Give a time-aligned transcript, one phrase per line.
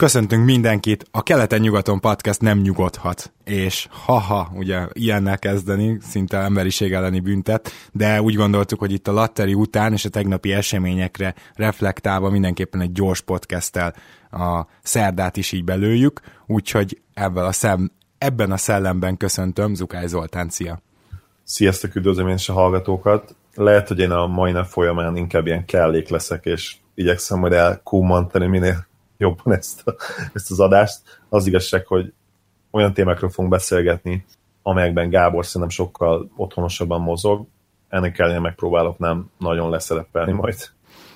[0.00, 7.20] Köszöntünk mindenkit, a Keleten-nyugaton podcast nem nyugodhat, és haha, ugye ilyennel kezdeni, szinte emberiség elleni
[7.20, 12.80] büntet, de úgy gondoltuk, hogy itt a Latteri után és a tegnapi eseményekre reflektálva mindenképpen
[12.80, 13.94] egy gyors podcasttel
[14.30, 20.48] a szerdát is így belőjük, úgyhogy ebben a, szem, ebben a szellemben köszöntöm Zukály Zoltán,
[20.48, 20.82] szia!
[21.44, 23.34] Sziasztok, üdvözlöm én is a hallgatókat!
[23.54, 28.46] Lehet, hogy én a mai nap folyamán inkább ilyen kellék leszek, és igyekszem majd elkúmantani
[28.46, 28.88] minél
[29.20, 29.94] jobban ezt, a,
[30.32, 31.00] ezt az adást.
[31.28, 32.12] Az igazság, hogy
[32.70, 34.24] olyan témákról fogunk beszélgetni,
[34.62, 37.46] amelyekben Gábor szerintem sokkal otthonosabban mozog,
[37.88, 40.56] ennek ellenére megpróbálok nem nagyon leszerepelni majd.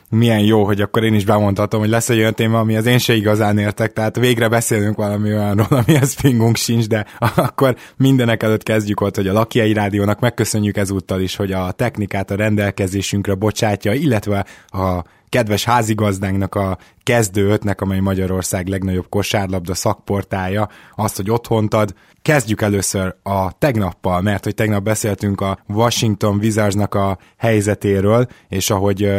[0.08, 2.98] Milyen jó, hogy akkor én is bemondhatom, hogy lesz egy olyan téma, ami az én
[2.98, 8.62] se igazán értek, tehát végre beszélünk valami olyanról, amihez pingunk sincs, de akkor mindenek előtt
[8.62, 13.92] kezdjük ott, hogy a Lakiai Rádiónak megköszönjük ezúttal is, hogy a technikát a rendelkezésünkre bocsátja,
[13.92, 21.74] illetve a kedves házigazdánknak a kezdő ötnek, amely Magyarország legnagyobb kosárlabda szakportája, azt, hogy otthont
[21.74, 21.94] ad.
[22.22, 29.12] Kezdjük először a tegnappal, mert hogy tegnap beszéltünk a Washington Wizardsnak a helyzetéről, és ahogy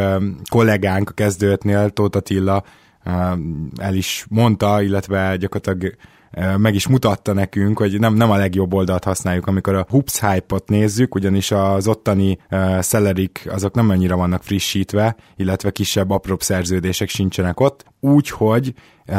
[0.50, 2.64] kollégánk a kezdőtnél, Tóth Attila
[3.76, 5.96] el is mondta, illetve gyakorlatilag
[6.56, 10.68] meg is mutatta nekünk, hogy nem, nem a legjobb oldalt használjuk, amikor a hoops hype-ot
[10.68, 17.08] nézzük, ugyanis az ottani uh, szellerik azok nem annyira vannak frissítve, illetve kisebb, apróbb szerződések
[17.08, 18.74] sincsenek ott, úgyhogy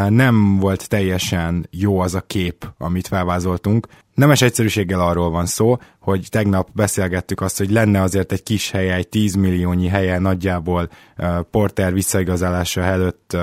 [0.09, 3.87] nem volt teljesen jó az a kép, amit felvázoltunk.
[4.13, 8.93] Nemes egyszerűséggel arról van szó, hogy tegnap beszélgettük azt, hogy lenne azért egy kis helye,
[8.93, 10.89] egy 10 milliónyi helye nagyjából
[11.51, 13.33] Porter visszaigazolása előtt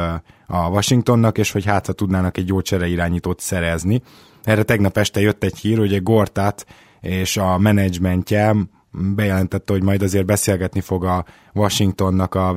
[0.46, 4.02] a Washingtonnak, és hogy hát ha tudnának egy jó irányítót szerezni.
[4.42, 6.66] Erre tegnap este jött egy hír, hogy egy Gortát
[7.00, 8.54] és a menedzsmentje
[8.90, 12.54] bejelentette, hogy majd azért beszélgetni fog a Washingtonnak a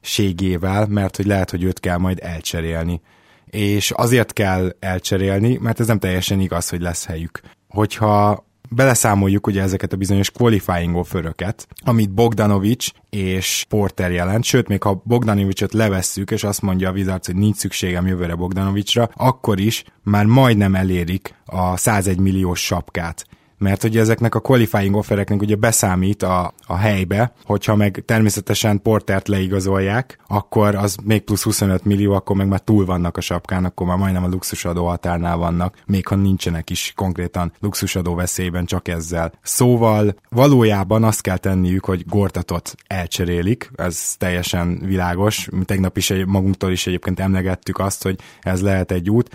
[0.00, 3.00] vezetőségével, mert hogy lehet, hogy őt kell majd elcserélni.
[3.46, 7.40] És azért kell elcserélni, mert ez nem teljesen igaz, hogy lesz helyük.
[7.68, 14.82] Hogyha beleszámoljuk ugye ezeket a bizonyos qualifying offeröket, amit Bogdanovics és Porter jelent, sőt, még
[14.82, 19.84] ha Bogdanovicsot levesszük, és azt mondja a Wizards, hogy nincs szükségem jövőre Bogdanovicsra, akkor is
[20.02, 23.26] már majdnem elérik a 101 milliós sapkát
[23.60, 29.28] mert ugye ezeknek a qualifying offereknek ugye beszámít a, a helybe, hogyha meg természetesen Portert
[29.28, 33.86] leigazolják, akkor az még plusz 25 millió, akkor meg már túl vannak a sapkán, akkor
[33.86, 39.32] már majdnem a luxusadó határnál vannak, még ha nincsenek is konkrétan luxusadó veszélyben csak ezzel.
[39.42, 46.70] Szóval valójában azt kell tenniük, hogy Gortatot elcserélik, ez teljesen világos, tegnap is egy, magunktól
[46.70, 49.30] is egyébként emlegettük azt, hogy ez lehet egy út,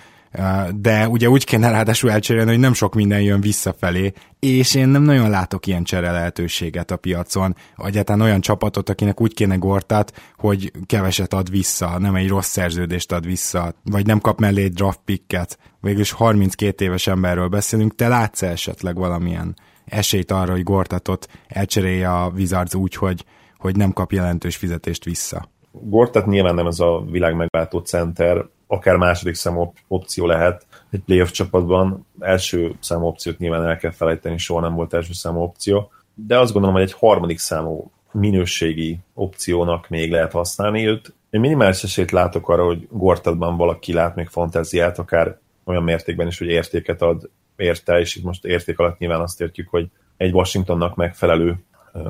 [0.76, 5.04] de ugye úgy kéne ráadásul elcserélni, hogy nem sok minden jön visszafelé, és én nem
[5.04, 10.72] nagyon látok ilyen csere lehetőséget a piacon, egyáltalán olyan csapatot, akinek úgy kéne gortát, hogy
[10.86, 15.00] keveset ad vissza, nem egy rossz szerződést ad vissza, vagy nem kap mellé egy draft
[15.06, 15.58] picket.
[15.82, 22.32] Végülis 32 éves emberről beszélünk, te látsz esetleg valamilyen esélyt arra, hogy gortatot elcserélje a
[22.36, 23.26] Wizards úgy, hogy,
[23.58, 25.50] hogy nem kap jelentős fizetést vissza?
[25.72, 28.46] Gortat nyilván nem ez a világ megváltó center,
[28.76, 32.06] akár második számú opció lehet egy playoff csapatban.
[32.20, 36.52] Első számú opciót nyilván el kell felejteni, soha nem volt első számú opció, de azt
[36.52, 41.14] gondolom, hogy egy harmadik számú minőségi opciónak még lehet használni őt.
[41.30, 46.38] Én minimális esélyt látok arra, hogy Gortadban valaki lát még fantáziát, akár olyan mértékben is,
[46.38, 49.88] hogy értéket ad érte, és itt most érték alatt nyilván azt értjük, hogy
[50.18, 51.56] egy Washingtonnak megfelelő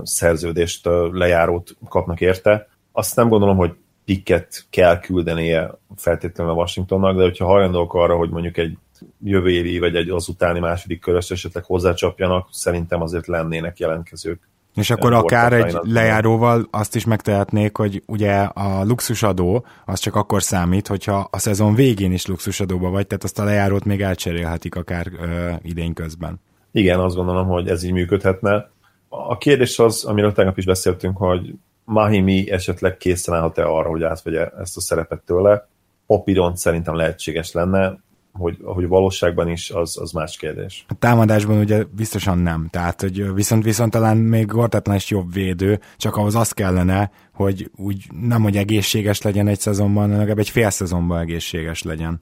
[0.03, 2.67] szerződést, lejárót kapnak érte.
[2.91, 8.29] Azt nem gondolom, hogy pikket kell küldenie feltétlenül a Washingtonnak, de hogyha hajlandók arra, hogy
[8.29, 8.77] mondjuk egy
[9.23, 14.39] jövő évi vagy egy azutáni második körös esetleg hozzácsapjanak, szerintem azért lennének jelentkezők.
[14.75, 20.43] És akkor akár egy lejáróval azt is megtehetnék, hogy ugye a luxusadó az csak akkor
[20.43, 25.07] számít, hogyha a szezon végén is luxusadóba vagy, tehát azt a lejárót még elcserélhetik akár
[25.21, 26.41] ö, idén közben.
[26.71, 28.69] Igen, azt gondolom, hogy ez így működhetne.
[29.09, 31.53] A kérdés az, amiről tegnap is beszéltünk, hogy
[31.85, 35.67] Mahimi esetleg készen állhat-e arra, hogy átvegye ezt a szerepet tőle.
[36.07, 38.03] Papíron szerintem lehetséges lenne,
[38.33, 40.85] hogy, hogy valóságban is, az, az más kérdés.
[40.87, 45.79] A támadásban ugye biztosan nem, tehát hogy viszont viszont talán még Gortatlan is jobb védő,
[45.97, 50.69] csak ahhoz az kellene, hogy úgy nem, hogy egészséges legyen egy szezonban, hanem egy fél
[50.69, 52.21] szezonban egészséges legyen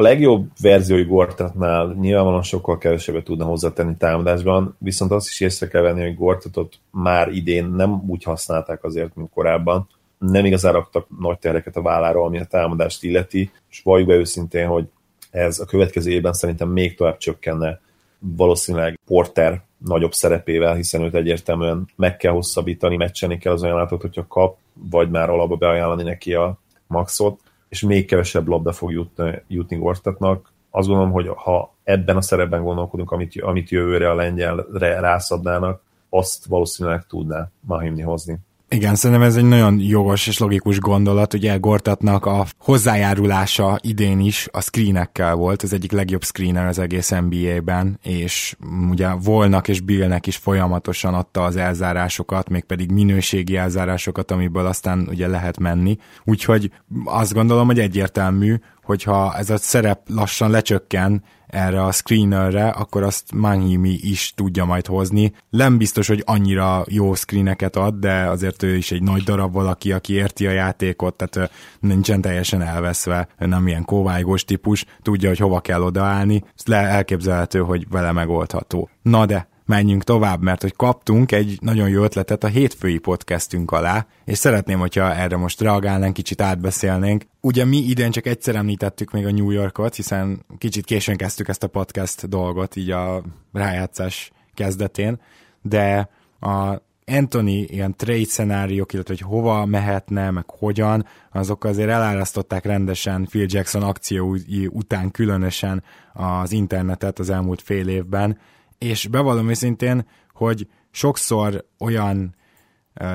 [0.00, 5.82] a legjobb verziói Gortatnál nyilvánvalóan sokkal kevesebbet tudna hozzátenni támadásban, viszont azt is észre kell
[5.82, 9.88] venni, hogy Gortatot már idén nem úgy használták azért, mint korábban.
[10.18, 14.66] Nem igazán raktak nagy terheket a vállára, ami a támadást illeti, és valljuk be őszintén,
[14.66, 14.84] hogy
[15.30, 17.80] ez a következő évben szerintem még tovább csökkenne
[18.18, 24.26] valószínűleg Porter nagyobb szerepével, hiszen őt egyértelműen meg kell hosszabbítani, meccselni kell az ajánlatot, hogyha
[24.26, 27.40] kap, vagy már alapba beajánlani neki a maxot
[27.70, 30.52] és még kevesebb labda fog jutni, jutni Gortatnak.
[30.70, 36.46] Azt gondolom, hogy ha ebben a szerepben gondolkodunk, amit, amit jövőre a lengyelre rászadnának, azt
[36.46, 38.38] valószínűleg tudná Mahimni hozni.
[38.74, 44.48] Igen, szerintem ez egy nagyon jogos és logikus gondolat, ugye Gortatnak a hozzájárulása idén is
[44.52, 48.56] a screenekkel volt, az egyik legjobb screener az egész NBA-ben, és
[48.90, 55.26] ugye Volnak és Billnek is folyamatosan adta az elzárásokat, mégpedig minőségi elzárásokat, amiből aztán ugye
[55.26, 55.96] lehet menni.
[56.24, 56.70] Úgyhogy
[57.04, 63.32] azt gondolom, hogy egyértelmű, hogyha ez a szerep lassan lecsökken, erre a screenerre, akkor azt
[63.32, 65.32] Manhimi is tudja majd hozni.
[65.50, 69.92] Nem biztos, hogy annyira jó screeneket ad, de azért ő is egy nagy darab valaki,
[69.92, 71.50] aki érti a játékot, tehát
[71.80, 77.60] nincsen teljesen elveszve, nem ilyen kóvájgós típus, tudja, hogy hova kell odaállni, ez le elképzelhető,
[77.60, 78.88] hogy vele megoldható.
[79.02, 84.06] Na de, menjünk tovább, mert hogy kaptunk egy nagyon jó ötletet a hétfői podcastünk alá,
[84.24, 87.26] és szeretném, hogyha erre most reagálnánk, kicsit átbeszélnénk.
[87.40, 91.62] Ugye mi idén csak egyszer említettük még a New Yorkot, hiszen kicsit későn kezdtük ezt
[91.62, 93.22] a podcast dolgot, így a
[93.52, 95.20] rájátszás kezdetén,
[95.62, 96.08] de
[96.40, 103.24] a Anthony ilyen trade szenáriók, illetve hogy hova mehetne, meg hogyan, azok azért elárasztották rendesen
[103.24, 105.82] Phil Jackson akciói után különösen
[106.12, 108.38] az internetet az elmúlt fél évben,
[108.80, 112.34] és bevallom őszintén, hogy sokszor olyan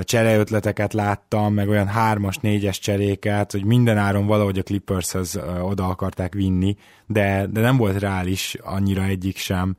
[0.02, 6.34] csereötleteket láttam, meg olyan hármas, négyes cseréket, hogy minden áron valahogy a Clippershez oda akarták
[6.34, 6.76] vinni,
[7.06, 9.76] de, de nem volt reális annyira egyik sem.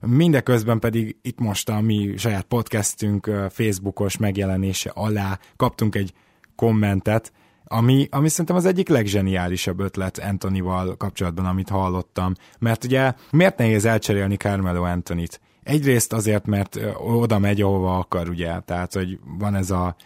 [0.00, 6.12] Mindeközben pedig itt most a mi saját podcastünk Facebookos megjelenése alá kaptunk egy
[6.56, 7.32] kommentet,
[7.72, 12.34] ami, ami szerintem az egyik legzseniálisabb ötlet Antonival kapcsolatban, amit hallottam.
[12.58, 15.40] Mert ugye miért nehéz elcserélni Carmelo Antonit?
[15.62, 18.60] Egyrészt azért, mert oda megy, ahova akar, ugye.
[18.60, 19.96] Tehát, hogy van ez a,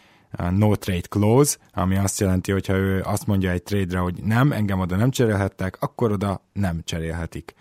[0.51, 4.53] no trade clause, ami azt jelenti, hogy ha ő azt mondja egy trade-re, hogy nem,
[4.53, 7.55] engem oda nem cserélhettek, akkor oda nem cserélhetik.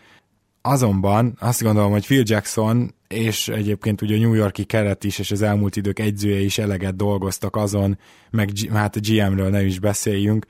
[0.61, 5.31] Azonban azt gondolom, hogy Phil Jackson és egyébként ugye a New Yorki keret is, és
[5.31, 7.97] az elmúlt idők egyzője is eleget dolgoztak azon,
[8.31, 10.45] meg hát a GM-ről ne is beszéljünk,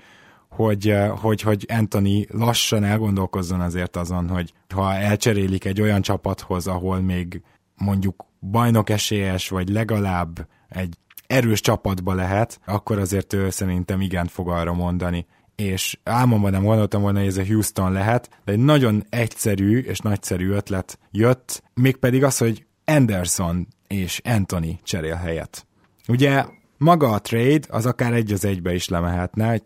[0.49, 6.67] hogy, eh, hogy, hogy Anthony lassan elgondolkozzon azért azon, hogy ha elcserélik egy olyan csapathoz,
[6.67, 7.41] ahol még
[7.77, 10.95] mondjuk bajnok esélyes, vagy legalább egy
[11.27, 15.25] erős csapatba lehet, akkor azért ő szerintem igen fog arra mondani
[15.55, 19.99] és álmomban nem gondoltam volna, hogy ez a Houston lehet, de egy nagyon egyszerű és
[19.99, 25.67] nagyszerű ötlet jött, mégpedig az, hogy Anderson és Anthony cserél helyet.
[26.07, 26.45] Ugye
[26.77, 29.61] maga a trade az akár egy az egybe is lemehetne,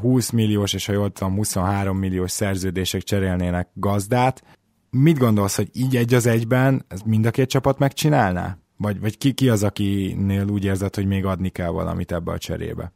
[0.00, 4.42] 20 milliós és ha jól tudom 23 milliós szerződések cserélnének gazdát.
[4.90, 8.58] Mit gondolsz, hogy így egy az egyben ez mind a két csapat megcsinálná?
[8.76, 12.38] Vagy, vagy ki, ki az, akinél úgy érzed, hogy még adni kell valamit ebbe a
[12.38, 12.92] cserébe?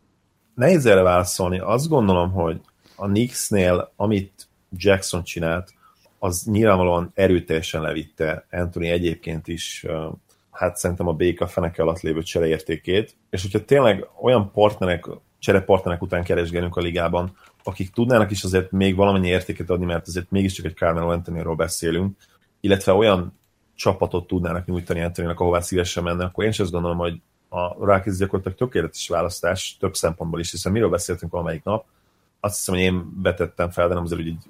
[0.58, 1.58] Nehéz erre válaszolni.
[1.58, 2.60] Azt gondolom, hogy
[2.96, 5.74] a Knicksnél, amit Jackson csinált,
[6.18, 9.86] az nyilvánvalóan erőteljesen levitte Anthony egyébként is,
[10.50, 15.06] hát szerintem a béka feneke alatt lévő csereértékét, és hogyha tényleg olyan partnerek,
[15.38, 20.30] cserepartnerek után keresgélünk a ligában, akik tudnának is azért még valamennyi értéket adni, mert azért
[20.30, 22.16] mégiscsak egy Carmelo Anthony-ról beszélünk,
[22.60, 23.38] illetve olyan
[23.74, 28.16] csapatot tudnának nyújtani Anthony-nak, ahová szívesen menne, akkor én is azt gondolom, hogy a Rockets
[28.16, 31.84] gyakorlatilag tökéletes választás több szempontból is, hiszen miről beszéltünk valamelyik nap,
[32.40, 34.44] azt hiszem, hogy én vetettem fel, de nem azért, hogy így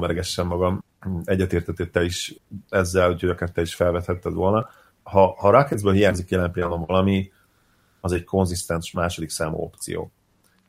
[0.00, 0.84] vergessem magam,
[1.24, 2.34] egyetértettél te is
[2.68, 4.68] ezzel, úgyhogy akár te is felvethetted volna.
[5.02, 7.32] Ha, ha Rocketsből hiányzik jelen pillanatban valami,
[8.00, 10.10] az egy konzisztens második számú opció.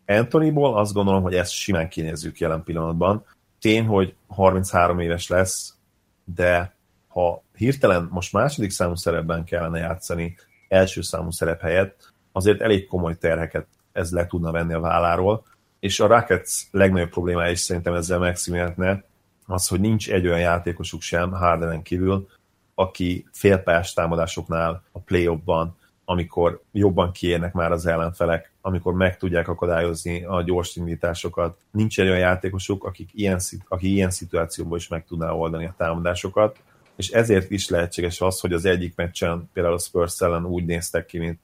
[0.06, 3.26] Anthonyból azt gondolom, hogy ezt simán kinézzük jelen pillanatban.
[3.60, 5.76] Tény, hogy 33 éves lesz,
[6.24, 6.76] de
[7.08, 10.36] ha hirtelen most második számú szerepben kellene játszani,
[10.74, 15.46] első számú szerep helyett azért elég komoly terheket ez le tudna venni a válláról,
[15.80, 19.04] és a Rockets legnagyobb problémája is szerintem ezzel megszűnhetne,
[19.46, 22.28] az, hogy nincs egy olyan játékosuk sem Hardenen kívül,
[22.76, 25.76] aki félpályás támadásoknál a play ban
[26.06, 31.58] amikor jobban kiérnek már az ellenfelek, amikor meg tudják akadályozni a gyors indításokat.
[31.72, 36.60] Nincs egy olyan játékosuk, akik ilyen, aki ilyen szituációban is meg tudná oldani a támadásokat,
[36.96, 41.06] és ezért is lehetséges az, hogy az egyik meccsen például a Spurs ellen úgy néztek
[41.06, 41.40] ki, mint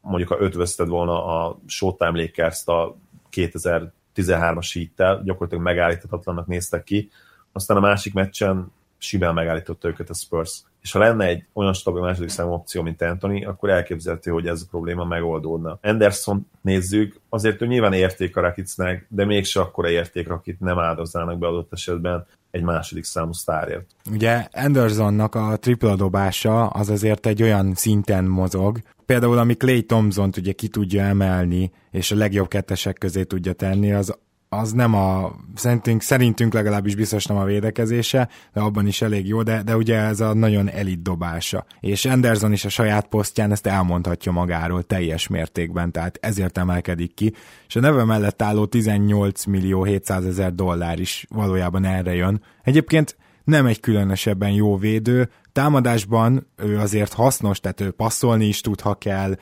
[0.00, 2.96] mondjuk ha ötvözted volna a Showtime lakers a
[3.32, 7.10] 2013-as hittel, gyakorlatilag megállíthatatlannak néztek ki,
[7.52, 10.62] aztán a másik meccsen simán megállította őket a Spurs.
[10.80, 14.62] És ha lenne egy olyan stabil második számú opció, mint Anthony, akkor elképzelhető, hogy ez
[14.62, 15.78] a probléma megoldódna.
[15.82, 21.38] Anderson nézzük, azért ő nyilván érték a Rakicnek, de mégse akkora érték, akit nem áldoznának
[21.38, 23.86] be adott esetben egy második számú sztárért.
[24.10, 30.30] Ugye Andersonnak a tripla dobása az azért egy olyan szinten mozog, például ami Clay thompson
[30.36, 34.18] ugye ki tudja emelni, és a legjobb kettesek közé tudja tenni, az
[34.52, 39.42] az nem a, szerintünk, szerintünk legalábbis biztos nem a védekezése, de abban is elég jó,
[39.42, 41.64] de, de ugye ez a nagyon elit dobása.
[41.80, 47.32] És Anderson is a saját posztján ezt elmondhatja magáról teljes mértékben, tehát ezért emelkedik ki,
[47.68, 52.42] és a neve mellett álló 18 millió 700 ezer dollár is valójában erre jön.
[52.62, 58.80] Egyébként nem egy különösebben jó védő, támadásban ő azért hasznos, tehát ő passzolni is tud,
[58.80, 59.36] ha kell,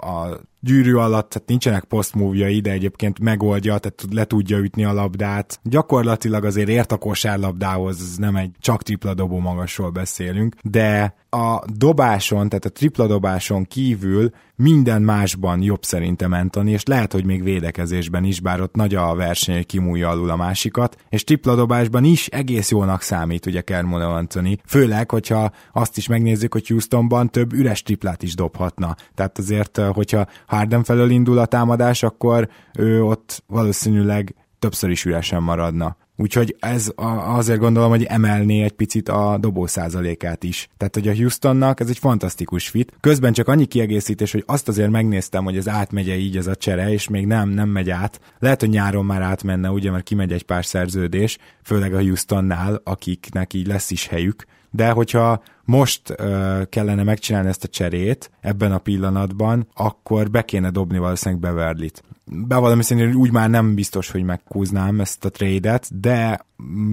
[0.00, 5.60] a gyűrű alatt, tehát nincsenek posztmúvjai, de egyébként megoldja, tehát le tudja ütni a labdát.
[5.62, 12.48] Gyakorlatilag azért ért a kosárlabdához, nem egy csak tripla dobó magasról beszélünk, de a dobáson,
[12.48, 18.24] tehát a tripla dobáson kívül minden másban jobb szerintem Anthony, és lehet, hogy még védekezésben
[18.24, 22.26] is, bár ott nagy a verseny, hogy kimúlja alul a másikat, és tripla dobásban is
[22.26, 25.35] egész jónak számít ugye Kermona Anthony, főleg, hogyha
[25.72, 28.96] azt is megnézzük, hogy Houstonban több üres triplát is dobhatna.
[29.14, 35.42] Tehát azért, hogyha Harden felől indul a támadás, akkor ő ott valószínűleg többször is üresen
[35.42, 35.96] maradna.
[36.18, 36.92] Úgyhogy ez
[37.26, 40.68] azért gondolom, hogy emelné egy picit a dobó százalékát is.
[40.76, 42.92] Tehát, hogy a Houstonnak ez egy fantasztikus fit.
[43.00, 46.92] Közben csak annyi kiegészítés, hogy azt azért megnéztem, hogy ez átmegye így ez a csere,
[46.92, 48.20] és még nem, nem megy át.
[48.38, 53.54] Lehet, hogy nyáron már átmenne, ugye, mert kimegy egy pár szerződés, főleg a Houstonnál, akiknek
[53.54, 54.44] így lesz is helyük.
[54.76, 60.70] De hogyha most uh, kellene megcsinálni ezt a cserét ebben a pillanatban, akkor be kéne
[60.70, 62.02] dobni valószínűleg Beverly-t.
[62.24, 66.46] Bevallom hogy úgy már nem biztos, hogy megkúznám ezt a trade-et, de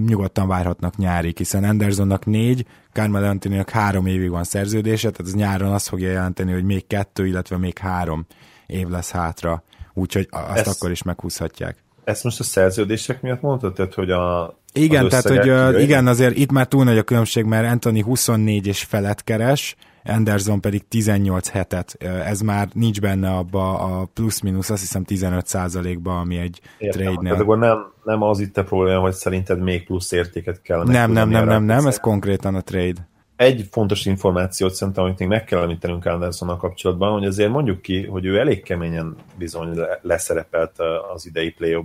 [0.06, 5.72] nyugodtan várhatnak nyári, hiszen Andersonnak négy, Carmel anthony három évig van szerződése, tehát ez nyáron
[5.72, 8.26] azt fogja jelenteni, hogy még kettő, illetve még három
[8.66, 9.62] év lesz hátra,
[9.94, 11.83] úgyhogy azt ezt, akkor is meghúzhatják.
[12.04, 16.36] Ezt most a szerződések miatt mondtad, tehát, hogy a igen, tehát hogy uh, igen, azért
[16.36, 21.48] itt már túl nagy a különbség, mert Anthony 24 és felet keres, Anderson pedig 18
[21.48, 21.96] hetet.
[22.24, 27.22] Ez már nincs benne abba a plusz-minusz, azt hiszem 15 százalékba, ami egy trade-nél.
[27.22, 30.84] Tehát akkor nem, nem az itt a probléma, hogy szerinted még plusz értéket kell.
[30.84, 33.08] Nem, nem, nem, nem, nem, ez konkrétan a trade.
[33.36, 38.06] Egy fontos információt szerintem, amit még meg kell említenünk Andersonnal kapcsolatban, hogy azért mondjuk ki,
[38.06, 40.78] hogy ő elég keményen bizony leszerepelt
[41.14, 41.76] az idei play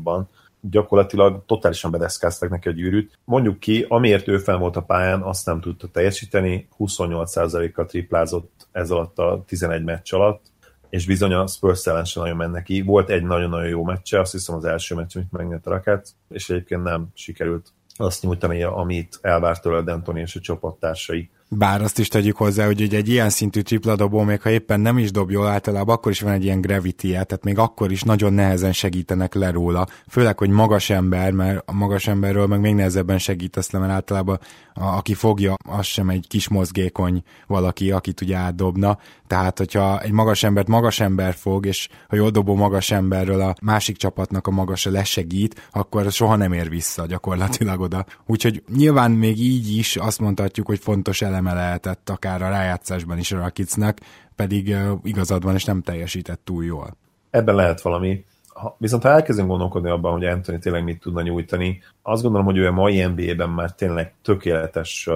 [0.61, 3.19] gyakorlatilag totálisan bedeszkáztak neki a gyűrűt.
[3.25, 8.91] Mondjuk ki, amiért ő fel volt a pályán, azt nem tudta teljesíteni, 28%-kal triplázott ez
[8.91, 10.41] alatt a 11 meccs alatt,
[10.89, 12.81] és bizony a Spurs ellen sem nagyon ment neki.
[12.81, 16.49] Volt egy nagyon-nagyon jó meccse, azt hiszem az első meccs, amit megnyert a Rakát, és
[16.49, 21.29] egyébként nem sikerült azt nyújtani, amit elvárt tőle D'Antoni és a csapattársai.
[21.51, 24.97] Bár azt is tegyük hozzá, hogy egy ilyen szintű tripla dobó, még ha éppen nem
[24.97, 28.01] is dob jól, általában akkor is van egy ilyen gravity -e, tehát még akkor is
[28.03, 29.87] nagyon nehezen segítenek le róla.
[30.07, 34.39] Főleg, hogy magas ember, mert a magas emberről meg még nehezebben segítesz le, mert általában
[34.73, 38.97] a, aki fogja, az sem egy kis mozgékony valaki, akit ugye átdobna.
[39.27, 43.55] Tehát, hogyha egy magas embert magas ember fog, és ha jól dobó magas emberről a
[43.61, 48.05] másik csapatnak a magasa lesegít, akkor soha nem ér vissza gyakorlatilag oda.
[48.25, 53.17] Úgyhogy nyilván még így is azt mondhatjuk, hogy fontos elem eleme lehetett akár a rájátszásban
[53.17, 53.97] is a Rakicnak,
[54.35, 56.97] pedig igazad van, és nem teljesített túl jól.
[57.29, 58.25] Ebben lehet valami.
[58.47, 62.57] Ha, viszont ha elkezdünk gondolkodni abban, hogy Anthony tényleg mit tudna nyújtani, azt gondolom, hogy
[62.57, 65.15] ő a mai NBA-ben már tényleg tökéletes uh,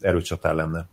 [0.00, 0.86] erőcsatár lenne.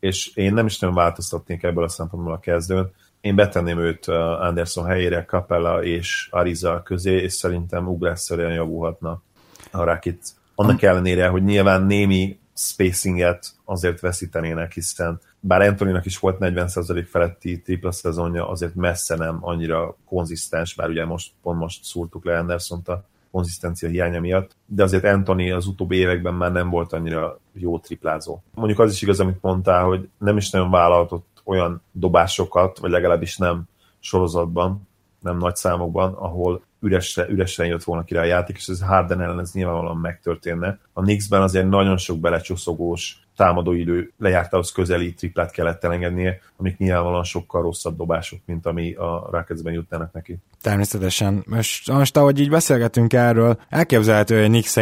[0.00, 2.90] És én nem is nagyon változtatnék ebből a szempontból a kezdőn.
[3.20, 4.06] Én betenném őt
[4.40, 9.22] Anderson helyére, Capella és Ariza közé, és szerintem ugrásszerűen javulhatna
[9.70, 10.34] a Rakic.
[10.54, 17.60] Annak ellenére, hogy nyilván némi spacinget azért veszítenének, hiszen bár Antoninak is volt 40% feletti
[17.60, 22.82] tripla szezonja, azért messze nem annyira konzisztens, bár ugye most pont most szúrtuk le anderson
[22.84, 27.78] a konzisztencia hiánya miatt, de azért Anthony az utóbbi években már nem volt annyira jó
[27.78, 28.42] triplázó.
[28.54, 33.36] Mondjuk az is igaz, amit mondtál, hogy nem is nagyon vállaltott olyan dobásokat, vagy legalábbis
[33.36, 33.62] nem
[33.98, 34.88] sorozatban,
[35.20, 39.40] nem nagy számokban, ahol üresre, üresen jött volna ki a játék, és ez Harden ellen
[39.40, 40.78] ez nyilvánvalóan megtörténne.
[40.92, 47.62] A Knicksben azért nagyon sok belecsuszogós támadóidő lejártához közeli triplát kellett elengednie, amik nyilvánvalóan sokkal
[47.62, 50.36] rosszabb dobások, mint ami a Rocketsben jutnának neki.
[50.60, 51.44] Természetesen.
[51.46, 54.76] Most, most ahogy így beszélgetünk erről, elképzelhető, hogy Knicks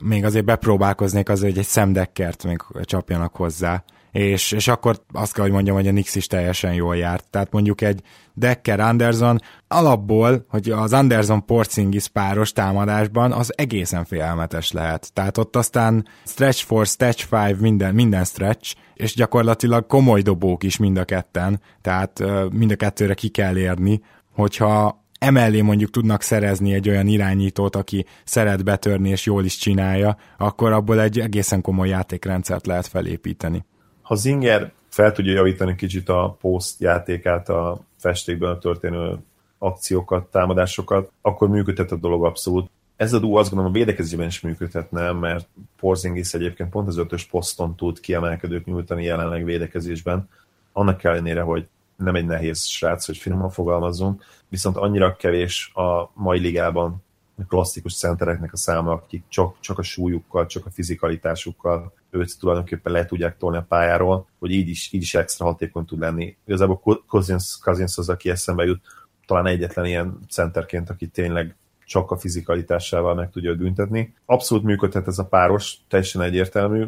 [0.00, 5.44] még azért bepróbálkoznék az, hogy egy szemdekkert még csapjanak hozzá és, és akkor azt kell,
[5.44, 7.24] hogy mondjam, hogy a Nix is teljesen jól járt.
[7.30, 8.02] Tehát mondjuk egy
[8.34, 15.12] Decker Anderson alapból, hogy az Anderson Porzingis páros támadásban az egészen félelmetes lehet.
[15.12, 20.76] Tehát ott aztán stretch for, stretch five, minden, minden stretch, és gyakorlatilag komoly dobók is
[20.76, 24.00] mind a ketten, tehát mind a kettőre ki kell érni,
[24.32, 30.16] hogyha emellé mondjuk tudnak szerezni egy olyan irányítót, aki szeret betörni és jól is csinálja,
[30.38, 33.64] akkor abból egy egészen komoly játékrendszert lehet felépíteni.
[34.10, 39.18] Ha Zinger fel tudja javítani kicsit a post játékát, a festékben történő
[39.58, 42.70] akciókat, támadásokat, akkor működhet a dolog abszolút.
[42.96, 45.48] Ez a duo azt gondolom a védekezésben is működhetne, mert
[45.80, 50.28] Porzingis egyébként pont az ötös poszton tud kiemelkedőt nyújtani jelenleg védekezésben,
[50.72, 56.38] annak ellenére, hogy nem egy nehéz srác, hogy finoman fogalmazzunk, viszont annyira kevés a mai
[56.38, 57.02] ligában
[57.38, 62.92] a klasszikus centereknek a száma, akik csak, csak a súlyukkal, csak a fizikalitásukkal őt tulajdonképpen
[62.92, 66.36] le tudják tolni a pályáról, hogy így is, így is extra hatékony tud lenni.
[66.46, 68.80] Igazából Cousins, Cousins az, aki eszembe jut,
[69.26, 74.14] talán egyetlen ilyen centerként, aki tényleg csak a fizikalitásával meg tudja büntetni.
[74.26, 76.86] Abszolút működhet ez a páros, teljesen egyértelmű.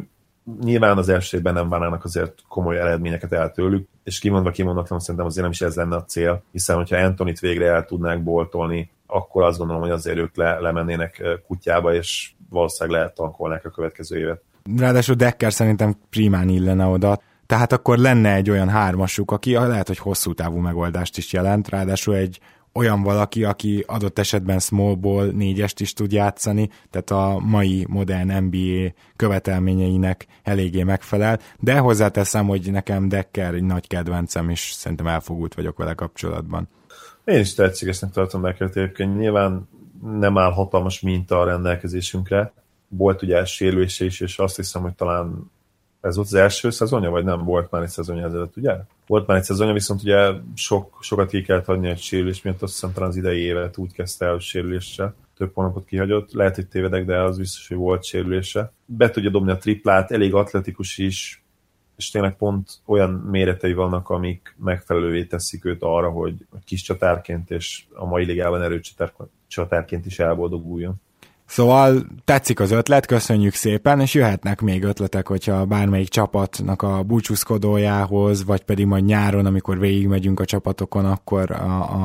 [0.60, 5.26] Nyilván az első évben nem várnának azért komoly eredményeket el tőlük, és kimondva kimondatlan szerintem
[5.26, 9.42] azért nem is ez lenne a cél, hiszen hogyha Antonit végre el tudnák boltolni, akkor
[9.42, 14.42] azt gondolom, hogy azért ők le, lemennének kutyába, és valószínűleg lehet tankolnák a következő évet.
[14.76, 19.98] Ráadásul Decker szerintem primán illene oda, tehát akkor lenne egy olyan hármasuk, aki lehet, hogy
[19.98, 22.40] hosszú távú megoldást is jelent, ráadásul egy
[22.74, 28.92] olyan valaki, aki adott esetben smallból négyest is tud játszani, tehát a mai modern NBA
[29.16, 35.78] követelményeinek eléggé megfelel, de hozzáteszem, hogy nekem Decker egy nagy kedvencem, és szerintem elfogult vagyok
[35.78, 36.68] vele kapcsolatban.
[37.24, 39.18] Én is tehetségesnek tartom Deckert egyébként.
[39.18, 39.68] Nyilván
[40.02, 42.52] nem áll hatalmas minta a rendelkezésünkre.
[42.96, 45.50] Volt ugye sérülése is, és azt hiszem, hogy talán
[46.00, 47.44] ez volt az első szezonja, vagy nem?
[47.44, 48.76] Volt már egy szezonja ezelőtt, ugye?
[49.06, 52.72] Volt már egy szezonja, viszont ugye sok, sokat ki kellett adni egy sérülés miatt, azt
[52.72, 57.04] hiszem talán az idei évet úgy kezdte el sérüléssel több hónapot kihagyott, lehet, hogy tévedek,
[57.04, 58.72] de az biztos, hogy volt sérülése.
[58.84, 61.44] Be tudja dobni a triplát, elég atletikus is,
[61.96, 66.34] és tényleg pont olyan méretei vannak, amik megfelelővé teszik őt arra, hogy
[66.64, 70.94] kis csatárként és a mai ligában erőcsatárként is elboldoguljon.
[71.52, 78.44] Szóval tetszik az ötlet, köszönjük szépen, és jöhetnek még ötletek, hogyha bármelyik csapatnak a búcsúzkodójához,
[78.44, 81.50] vagy pedig majd nyáron, amikor végigmegyünk a csapatokon, akkor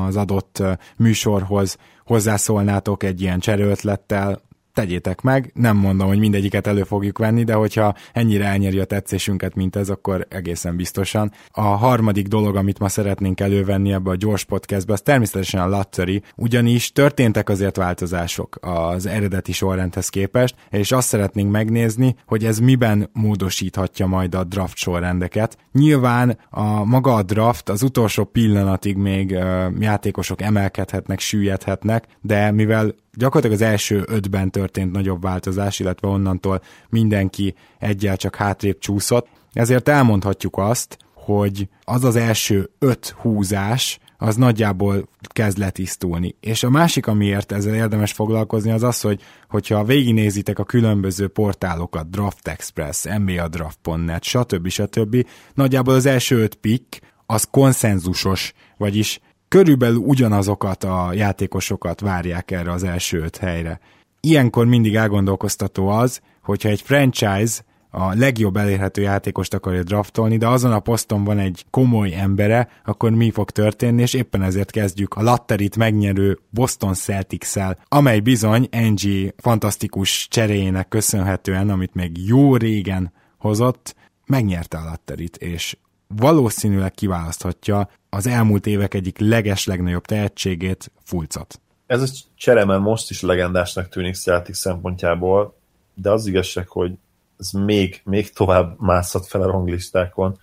[0.06, 0.62] az adott
[0.96, 4.40] műsorhoz hozzászólnátok egy ilyen cserőötlettel,
[4.78, 9.54] tegyétek meg, nem mondom, hogy mindegyiket elő fogjuk venni, de hogyha ennyire elnyeri a tetszésünket,
[9.54, 11.32] mint ez, akkor egészen biztosan.
[11.50, 16.22] A harmadik dolog, amit ma szeretnénk elővenni ebbe a gyors podcastbe, az természetesen a Lattery,
[16.36, 23.10] ugyanis történtek azért változások az eredeti sorrendhez képest, és azt szeretnénk megnézni, hogy ez miben
[23.12, 25.56] módosíthatja majd a draft sorrendeket.
[25.72, 29.30] Nyilván a maga a draft az utolsó pillanatig még
[29.78, 37.54] játékosok emelkedhetnek, süllyedhetnek, de mivel gyakorlatilag az első ötben történt nagyobb változás, illetve onnantól mindenki
[37.78, 39.26] egyel csak hátrébb csúszott.
[39.52, 46.36] Ezért elmondhatjuk azt, hogy az az első öt húzás, az nagyjából kezd letisztulni.
[46.40, 52.10] És a másik, amiért ezzel érdemes foglalkozni, az az, hogy hogyha végignézitek a különböző portálokat,
[52.10, 54.68] Draft Express, NBA Draft.net, stb.
[54.68, 55.26] stb.
[55.54, 62.82] Nagyjából az első öt pick az konszenzusos, vagyis körülbelül ugyanazokat a játékosokat várják erre az
[62.82, 63.80] első öt helyre.
[64.20, 70.72] Ilyenkor mindig elgondolkoztató az, hogyha egy franchise a legjobb elérhető játékost akarja draftolni, de azon
[70.72, 75.22] a poszton van egy komoly embere, akkor mi fog történni, és éppen ezért kezdjük a
[75.22, 77.46] latterit megnyerő Boston celtics
[77.88, 83.94] amely bizony NG fantasztikus cseréjének köszönhetően, amit még jó régen hozott,
[84.26, 85.76] megnyerte a latterit, és
[86.16, 91.60] valószínűleg kiválaszthatja az elmúlt évek egyik leges legnagyobb tehetségét, Fulcot.
[91.86, 95.56] Ez a cseremen most is legendásnak tűnik Celtic szempontjából,
[95.94, 96.92] de az igazság, hogy
[97.38, 100.38] ez még, még tovább mászhat fel a ranglistákon,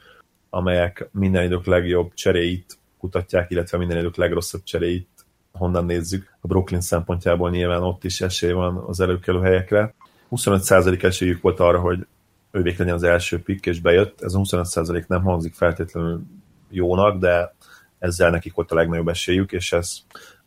[0.49, 5.09] amelyek minden idők legjobb cseréit kutatják, illetve minden idők legrosszabb cseréit
[5.51, 6.37] honnan nézzük.
[6.41, 9.93] A Brooklyn szempontjából nyilván ott is esély van az előkelő helyekre.
[10.31, 12.05] 25% esélyük volt arra, hogy
[12.51, 14.21] ővék legyen az első pick, és bejött.
[14.21, 16.23] Ez a 25% nem hangzik feltétlenül
[16.69, 17.55] jónak, de
[17.99, 19.97] ezzel nekik volt a legnagyobb esélyük, és ezt,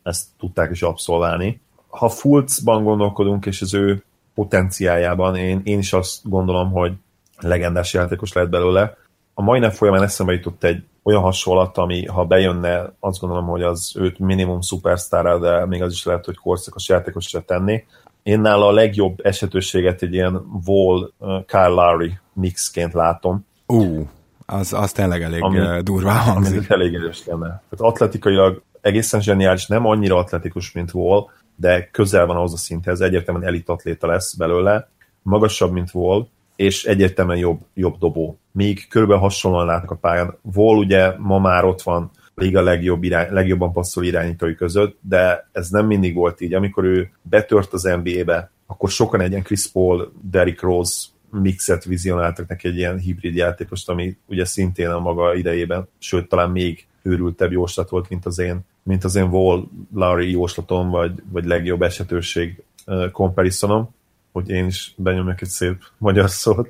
[0.03, 1.61] ezt tudták is abszolválni.
[1.87, 4.03] Ha Fultzban gondolkodunk, és az ő
[4.33, 6.93] potenciájában, én, én is azt gondolom, hogy
[7.39, 8.97] legendás játékos lehet belőle.
[9.33, 13.61] A mai nap folyamán eszembe jutott egy olyan hasonlat, ami ha bejönne, azt gondolom, hogy
[13.61, 17.83] az őt minimum szupersztára, de még az is lehet, hogy korszakos játékosra tenni.
[18.23, 23.45] Én nála a legjobb esetőséget egy ilyen Wall, uh, Kyle Lowry mixként látom.
[23.65, 24.07] Uh,
[24.49, 26.57] az, az tényleg elég ami, durvá hangzik.
[26.57, 27.47] Ami elég erős lenne.
[27.47, 33.01] Tehát atletikailag egészen zseniális, nem annyira atletikus, mint Wall, de közel van ahhoz a szinthez,
[33.01, 34.89] egyértelműen elit atléta lesz belőle,
[35.21, 38.39] magasabb, mint Wall, és egyértelműen jobb, jobb dobó.
[38.51, 40.37] Még körülbelül hasonlóan látnak a pályán.
[40.55, 45.69] Wall ugye ma már ott van liga legjobb irány, legjobban passzol irányítói között, de ez
[45.69, 46.53] nem mindig volt így.
[46.53, 52.47] Amikor ő betört az NBA-be, akkor sokan egy ilyen Chris Paul, Derrick Rose mixet vizionáltak
[52.47, 57.51] neki egy ilyen hibrid játékost, ami ugye szintén a maga idejében, sőt talán még őrültebb
[57.51, 59.63] jóslat volt, mint az én, mint az én Wall
[59.93, 62.63] Lowry jóslatom, vagy, vagy legjobb esetőség
[63.11, 63.89] komparisonom,
[64.31, 66.69] hogy én is benyomjak egy szép magyar szót.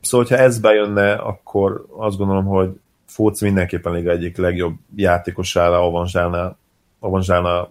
[0.00, 2.70] Szóval, ha ez bejönne, akkor azt gondolom, hogy
[3.06, 6.56] Fóc mindenképpen még egyik legjobb játékosává avanzsálna,
[6.98, 7.70] avanzsálna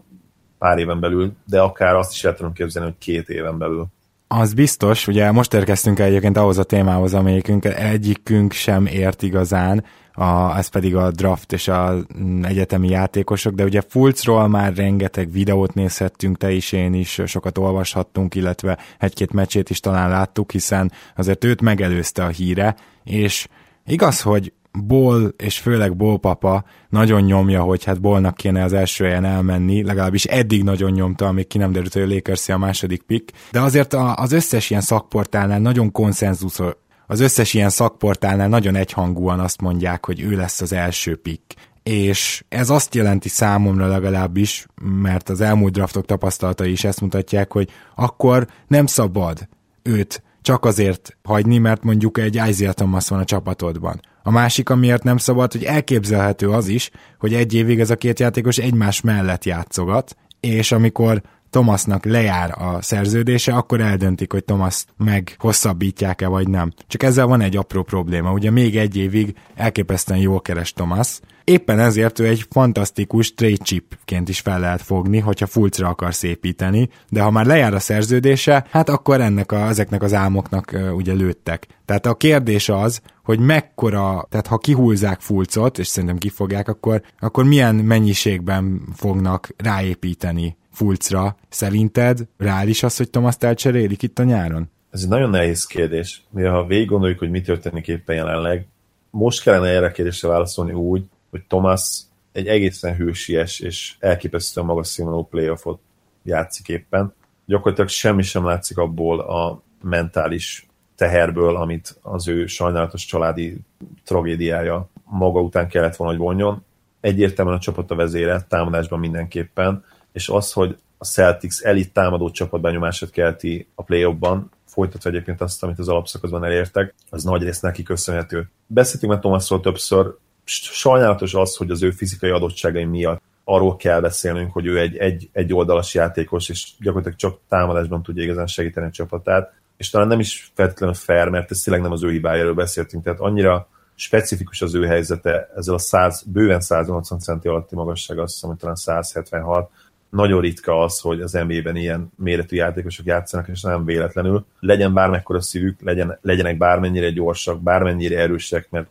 [0.57, 3.85] pár éven belül, de akár azt is el tudom képzelni, hogy két éven belül.
[4.33, 9.85] Az biztos, ugye most érkeztünk el egyébként ahhoz a témához, amelyikünk egyikünk sem ért igazán,
[10.13, 12.05] a, ez pedig a draft és az
[12.41, 18.35] egyetemi játékosok, de ugye Fulcról már rengeteg videót nézhettünk, te is, én is, sokat olvashattunk,
[18.35, 23.47] illetve egy-két meccsét is talán láttuk, hiszen azért őt megelőzte a híre, és
[23.85, 29.03] igaz, hogy Ból, és főleg Ból papa nagyon nyomja, hogy hát Bolnak kéne az első
[29.05, 33.01] helyen elmenni, legalábbis eddig nagyon nyomta, amíg ki nem derült, hogy a Lakers a második
[33.01, 36.59] pick, de azért az összes ilyen szakportálnál nagyon konszenzus,
[37.07, 41.55] az összes ilyen szakportálnál nagyon egyhangúan azt mondják, hogy ő lesz az első pick.
[41.83, 44.67] És ez azt jelenti számomra legalábbis,
[45.01, 49.47] mert az elmúlt draftok tapasztalatai is ezt mutatják, hogy akkor nem szabad
[49.81, 53.99] őt csak azért hagyni, mert mondjuk egy Isaiah Thomas van a csapatodban.
[54.23, 58.19] A másik, amiért nem szabad, hogy elképzelhető az is, hogy egy évig ez a két
[58.19, 65.35] játékos egymás mellett játszogat, és amikor Thomasnak lejár a szerződése, akkor eldöntik, hogy Thomas meg
[65.37, 66.71] hosszabbítják-e vagy nem.
[66.87, 71.79] Csak ezzel van egy apró probléma, ugye még egy évig elképesztően jól keres Thomas, éppen
[71.79, 77.21] ezért ő egy fantasztikus trade chipként is fel lehet fogni, hogyha fulcra akarsz építeni, de
[77.21, 81.67] ha már lejár a szerződése, hát akkor ennek a, ezeknek az álmoknak ugye lőttek.
[81.85, 87.43] Tehát a kérdés az, hogy mekkora, tehát ha kihúzzák fulcot, és szerintem kifogják, akkor, akkor
[87.43, 91.35] milyen mennyiségben fognak ráépíteni Fulcra.
[91.49, 94.69] Szerinted reális az, hogy Thomas elcserélik itt a nyáron?
[94.91, 96.23] Ez egy nagyon nehéz kérdés.
[96.29, 98.67] Mivel ha végig gondoljuk, hogy mi történik éppen jelenleg,
[99.09, 104.87] most kellene erre a kérdésre válaszolni úgy, hogy Thomas egy egészen hősies és elképesztően magas
[104.87, 105.79] színvonalú playoffot
[106.23, 107.13] játszik éppen.
[107.45, 113.57] Gyakorlatilag semmi sem látszik abból a mentális teherből, amit az ő sajnálatos családi
[114.03, 116.63] tragédiája maga után kellett volna, hogy vonjon.
[116.99, 122.61] Egyértelműen a csapat a vezére, támadásban mindenképpen, és az, hogy a Celtics elit támadó csapat
[122.61, 127.83] benyomását kelti a play-offban, folytatva egyébként azt, amit az alapszakaszban elértek, az nagy rész neki
[127.83, 128.49] köszönhető.
[128.67, 130.15] Beszéltünk már Thomasról többször,
[130.59, 135.29] sajnálatos az, hogy az ő fizikai adottságai miatt arról kell beszélnünk, hogy ő egy, egy,
[135.31, 140.19] egy oldalas játékos, és gyakorlatilag csak támadásban tudja igazán segíteni a csapatát, és talán nem
[140.19, 144.75] is feltétlenül fair, mert ez tényleg nem az ő hibájáról beszéltünk, tehát annyira specifikus az
[144.75, 149.71] ő helyzete, ezzel a 100, bőven 180 centi alatti magasság, azt hiszem, hogy talán 176,
[150.09, 154.45] nagyon ritka az, hogy az NBA-ben ilyen méretű játékosok játszanak, és nem véletlenül.
[154.59, 158.87] Legyen bármekkora szívük, legyen, legyenek bármennyire gyorsak, bármennyire erősek, mert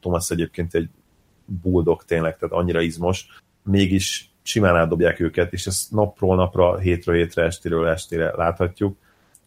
[0.00, 0.88] Thomas egyébként egy
[1.44, 3.26] buldog tényleg, tehát annyira izmos,
[3.62, 8.96] mégis simán átdobják őket, és ezt napról napra, hétről hétre, estéről estére láthatjuk,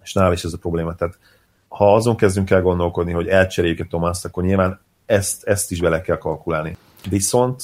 [0.04, 0.96] és nála is ez a probléma.
[0.96, 1.20] Tehát
[1.68, 6.02] ha azon kezdünk el gondolkodni, hogy elcseréljük a Thomas-t, akkor nyilván ezt, ezt is bele
[6.02, 6.78] kell kalkulálni.
[7.10, 7.64] Viszont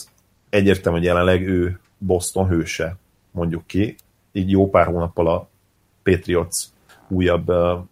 [0.49, 2.95] egyértelmű, hogy jelenleg ő Boston hőse
[3.31, 3.95] mondjuk ki,
[4.31, 5.49] így jó pár hónappal a
[6.03, 6.63] Patriots
[7.07, 7.51] újabb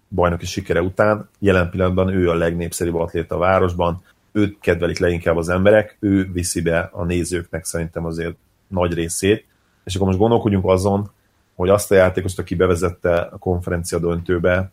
[0.09, 1.29] bajnoki sikere után.
[1.39, 6.61] Jelen pillanatban ő a legnépszerűbb atléta a városban, őt kedvelik leginkább az emberek, ő viszi
[6.61, 8.35] be a nézőknek szerintem azért
[8.67, 9.45] nagy részét,
[9.83, 11.11] és akkor most gondolkodjunk azon,
[11.55, 14.71] hogy azt a játékost, aki bevezette a konferencia döntőbe,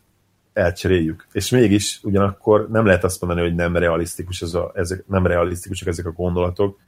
[0.53, 1.27] elcseréljük.
[1.31, 5.87] És mégis ugyanakkor nem lehet azt mondani, hogy nem realisztikus ez a, ezek, nem realisztikusak
[5.87, 6.79] ezek a gondolatok,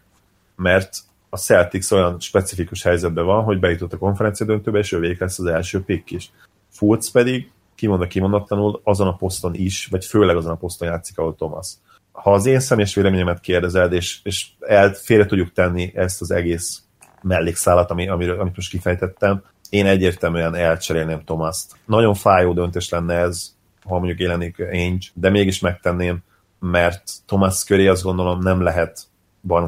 [0.56, 0.98] mert
[1.30, 5.46] a Celtics olyan specifikus helyzetben van, hogy bejutott a konferencia döntőbe, és ő lesz az
[5.46, 6.32] első pick is.
[6.70, 11.36] Fultz pedig kimondva kimondatlanul azon a poszton is, vagy főleg azon a poszton játszik, ahol
[11.36, 11.74] Thomas.
[12.12, 16.84] Ha az én személyes véleményemet kérdezed, és, és el, félre tudjuk tenni ezt az egész
[17.22, 21.76] mellékszálat, ami, amiről, amit most kifejtettem, én egyértelműen elcserélném Thomas-t.
[21.86, 26.24] Nagyon fájó döntés lenne ez, ha mondjuk jelenik Ainge, de mégis megtenném,
[26.60, 29.00] mert Thomas köré azt gondolom nem lehet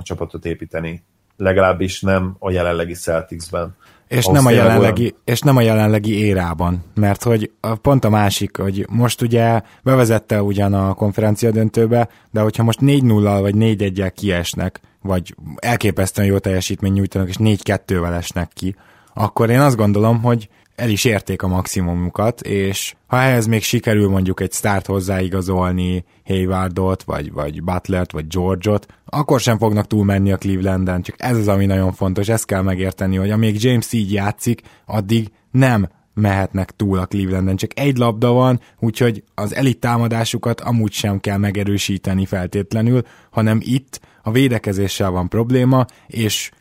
[0.03, 1.03] csapatot építeni
[1.37, 3.75] legalábbis nem a jelenlegi Celticsben.
[4.13, 5.15] És nem, a jelenlegi, olyan...
[5.23, 10.73] és nem a jelenlegi érában, mert hogy pont a másik, hogy most ugye bevezette ugyan
[10.73, 17.27] a konferencia döntőbe, de hogyha most 4-0-al vagy 4-1-el kiesnek, vagy elképesztően jó teljesítmény nyújtanak,
[17.27, 18.75] és 4-2-vel esnek ki,
[19.13, 24.09] akkor én azt gondolom, hogy el is érték a maximumukat, és ha ehhez még sikerül
[24.09, 30.37] mondjuk egy start hozzáigazolni, Haywardot, vagy, vagy Butlert, vagy George-ot, akkor sem fognak túlmenni a
[30.37, 34.61] Clevelanden, csak ez az, ami nagyon fontos, ezt kell megérteni, hogy amíg James így játszik,
[34.85, 40.91] addig nem mehetnek túl a Clevelanden, csak egy labda van, úgyhogy az elit támadásukat amúgy
[40.91, 46.51] sem kell megerősíteni feltétlenül, hanem itt a védekezéssel van probléma, és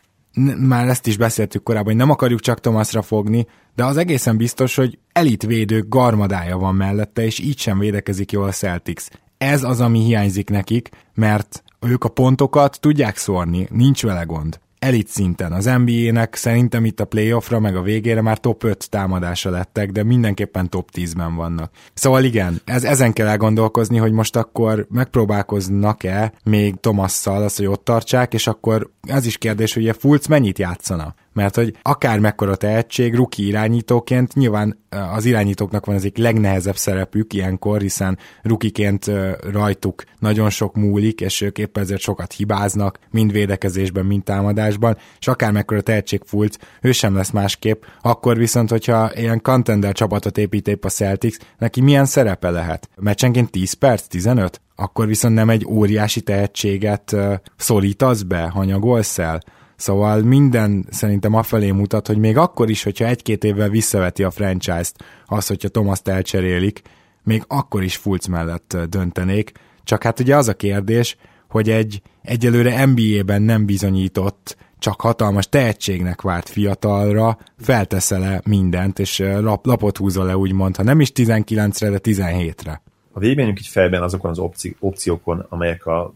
[0.57, 4.75] már ezt is beszéltük korábban, hogy nem akarjuk csak Thomasra fogni, de az egészen biztos,
[4.75, 9.03] hogy elitvédők garmadája van mellette, és így sem védekezik jól a Celtics.
[9.37, 15.07] Ez az, ami hiányzik nekik, mert ők a pontokat tudják szórni, nincs vele gond elit
[15.07, 15.51] szinten.
[15.51, 20.03] Az NBA-nek szerintem itt a playoffra, meg a végére már top 5 támadása lettek, de
[20.03, 21.71] mindenképpen top 10-ben vannak.
[21.93, 27.83] Szóval igen, ez, ezen kell elgondolkozni, hogy most akkor megpróbálkoznak-e még Tomasszal azt, hogy ott
[27.83, 32.55] tartsák, és akkor az is kérdés, hogy a Fulc mennyit játszana mert hogy akár mekkora
[32.55, 34.81] tehetség, ruki irányítóként, nyilván
[35.13, 39.11] az irányítóknak van az egyik legnehezebb szerepük ilyenkor, hiszen rukiként
[39.51, 45.27] rajtuk nagyon sok múlik, és ők éppen ezért sokat hibáznak, mind védekezésben, mind támadásban, és
[45.27, 50.67] akár mekkora tehetség fult, ő sem lesz másképp, akkor viszont, hogyha ilyen contender csapatot épít
[50.67, 52.89] épp a Celtics, neki milyen szerepe lehet?
[52.95, 54.61] Meccsenként 10 perc, 15?
[54.75, 57.15] Akkor viszont nem egy óriási tehetséget
[57.57, 59.41] szólítasz be, hanyagolsz el?
[59.83, 64.95] Szóval minden szerintem afelé mutat, hogy még akkor is, hogyha egy-két évvel visszaveti a franchise-t,
[65.25, 66.81] az, hogyha thomas elcserélik,
[67.23, 69.51] még akkor is Fulc mellett döntenék.
[69.83, 71.17] Csak hát ugye az a kérdés,
[71.49, 79.65] hogy egy egyelőre NBA-ben nem bizonyított, csak hatalmas tehetségnek várt fiatalra felteszel-e mindent, és lap,
[79.65, 82.81] lapot húzol le úgymond, ha nem is 19-re, de 17-re.
[83.11, 86.13] Ha végigmenjünk így fejben azokon az opci- opciókon, amelyek a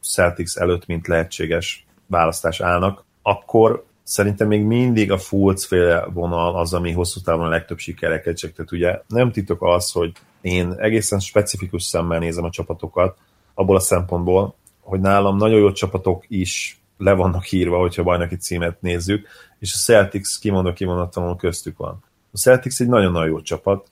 [0.00, 6.74] Celtics előtt, mint lehetséges választás állnak, akkor szerintem még mindig a Fulc féle vonal az,
[6.74, 8.52] ami hosszú távon a legtöbb sikereket csak.
[8.52, 13.16] Tehát ugye nem titok az, hogy én egészen specifikus szemmel nézem a csapatokat,
[13.54, 18.80] abból a szempontból, hogy nálam nagyon jó csapatok is le vannak írva, hogyha bajnoki címet
[18.80, 22.04] nézzük, és a Celtics kimondva kimondottanul köztük van.
[22.32, 23.90] A Celtics egy nagyon-nagyon jó csapat,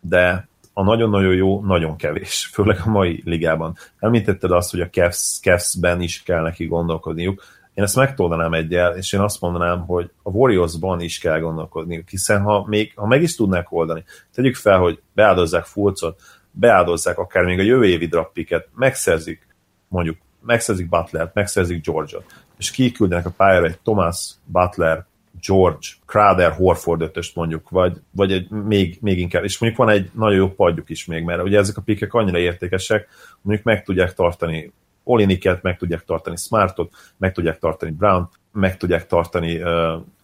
[0.00, 3.76] de a nagyon-nagyon jó nagyon kevés, főleg a mai ligában.
[3.98, 7.42] Említetted azt, hogy a Cavs, Cavs-ben is kell neki gondolkodniuk,
[7.76, 12.42] én ezt megtoldanám egyel, és én azt mondanám, hogy a Warriorsban is kell gondolkodni, hiszen
[12.42, 17.58] ha, még, ha meg is tudnák oldani, tegyük fel, hogy beáldozzák Fulcot, beáldozzák akár még
[17.58, 19.46] a jövő évi drappiket, megszerzik
[19.88, 22.24] mondjuk, megszerzik Butlert, megszerzik George-ot,
[22.58, 25.06] és kiküldenek a pályára egy Thomas, Butler,
[25.46, 30.10] George, Crowder, Horford ötöst mondjuk, vagy, vagy egy, még, még inkább, és mondjuk van egy
[30.14, 33.08] nagyon jó padjuk is még, mert ugye ezek a pikek annyira értékesek,
[33.42, 34.72] mondjuk meg tudják tartani
[35.08, 39.68] Oliniket, meg tudják tartani Smartot, meg tudják tartani Brown, meg tudják tartani uh,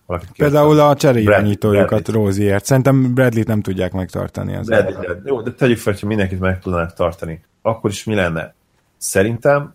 [0.07, 2.65] valakit Például a cseréirányítójukat, Róziért.
[2.65, 4.57] Szerintem Bradley-t nem tudják megtartani.
[4.57, 5.23] Az Bradley, Bradley.
[5.25, 7.45] Jó, de tegyük fel, hogy mindenkit meg tudnák tartani.
[7.63, 8.55] Akkor is mi lenne?
[8.97, 9.75] Szerintem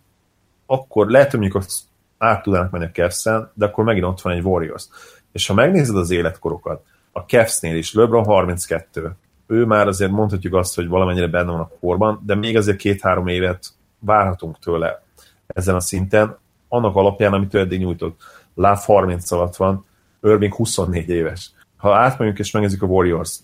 [0.65, 1.63] akkor lehet, hogy mondjuk
[2.17, 4.87] át tudnának menni a cavs de akkor megint ott van egy Warriors.
[5.31, 9.15] És ha megnézed az életkorokat, a Cavs-nél is LeBron 32,
[9.47, 13.27] ő már azért mondhatjuk azt, hogy valamennyire benne van a korban, de még azért két-három
[13.27, 15.03] évet várhatunk tőle
[15.47, 18.21] ezen a szinten, annak alapján, amit ő eddig nyújtott.
[18.55, 19.85] Láv 30 alatt van,
[20.21, 21.51] Irving 24 éves.
[21.77, 23.39] Ha átmegyünk és megnézzük a Warriors,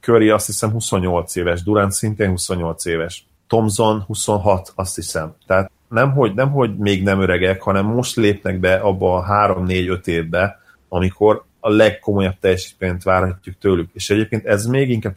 [0.00, 5.34] Curry azt hiszem 28 éves, Durant szintén 28 éves, Thompson 26, azt hiszem.
[5.46, 9.24] Tehát nem hogy, nem, hogy még nem öregek, hanem most lépnek be abba a
[9.56, 13.90] 3-4-5 évbe, amikor a legkomolyabb teljesítményt várhatjuk tőlük.
[13.92, 15.16] És egyébként ez még inkább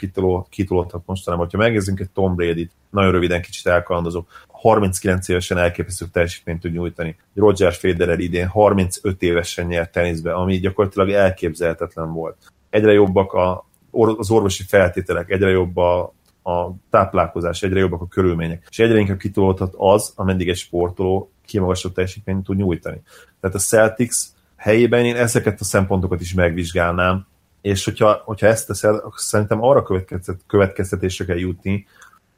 [0.50, 1.48] kitolódhat mostanában.
[1.52, 4.24] Ha megnézzünk egy Tom Brady-t, nagyon röviden kicsit elkalandozó,
[4.62, 7.16] 39 évesen elképesztő teljesítményt tud nyújtani.
[7.36, 12.38] Roger Federer idén 35 évesen nyert teniszbe, ami gyakorlatilag elképzelhetetlen volt.
[12.70, 18.68] Egyre jobbak a, az orvosi feltételek, egyre jobb a, a táplálkozás, egyre jobbak a körülmények,
[18.70, 23.02] és egyre inkább kitolódhat az, ameddig egy sportoló kimagasló teljesítményt tud nyújtani.
[23.40, 24.18] Tehát a Celtics
[24.56, 27.28] helyében én ezeket a szempontokat is megvizsgálnám,
[27.62, 30.04] és hogyha, hogyha ezt teszel, akkor szerintem arra
[30.48, 31.88] következtetésre kell jutni,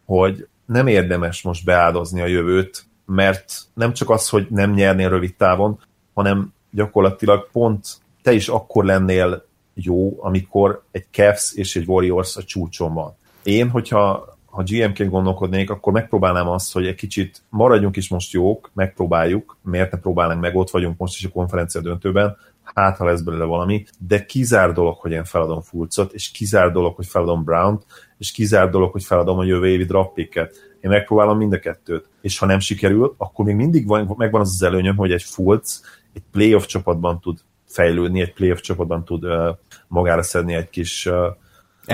[0.05, 5.35] hogy nem érdemes most beáldozni a jövőt, mert nem csak az, hogy nem nyernél rövid
[5.35, 5.79] távon,
[6.13, 7.87] hanem gyakorlatilag pont
[8.21, 13.15] te is akkor lennél jó, amikor egy Cavs és egy Warriors a csúcson van.
[13.43, 18.71] Én, hogyha ha GM-ként gondolkodnék, akkor megpróbálnám azt, hogy egy kicsit maradjunk is most jók,
[18.73, 23.21] megpróbáljuk, miért ne próbálnánk meg, ott vagyunk most is a konferencia döntőben, hát ha lesz
[23.21, 27.85] belőle valami, de kizár dolog, hogy én feladom Fulcot, és kizár dolog, hogy feladom Brown-t,
[28.17, 30.55] és kizár dolog, hogy feladom a jövő évi draftpicket.
[30.81, 34.49] Én megpróbálom mind a kettőt, és ha nem sikerül, akkor még mindig van, megvan az
[34.53, 35.79] az előnyöm, hogy egy Fulc
[36.13, 41.15] egy playoff csapatban tud fejlődni, egy playoff csapatban tud uh, magára szedni egy kis uh,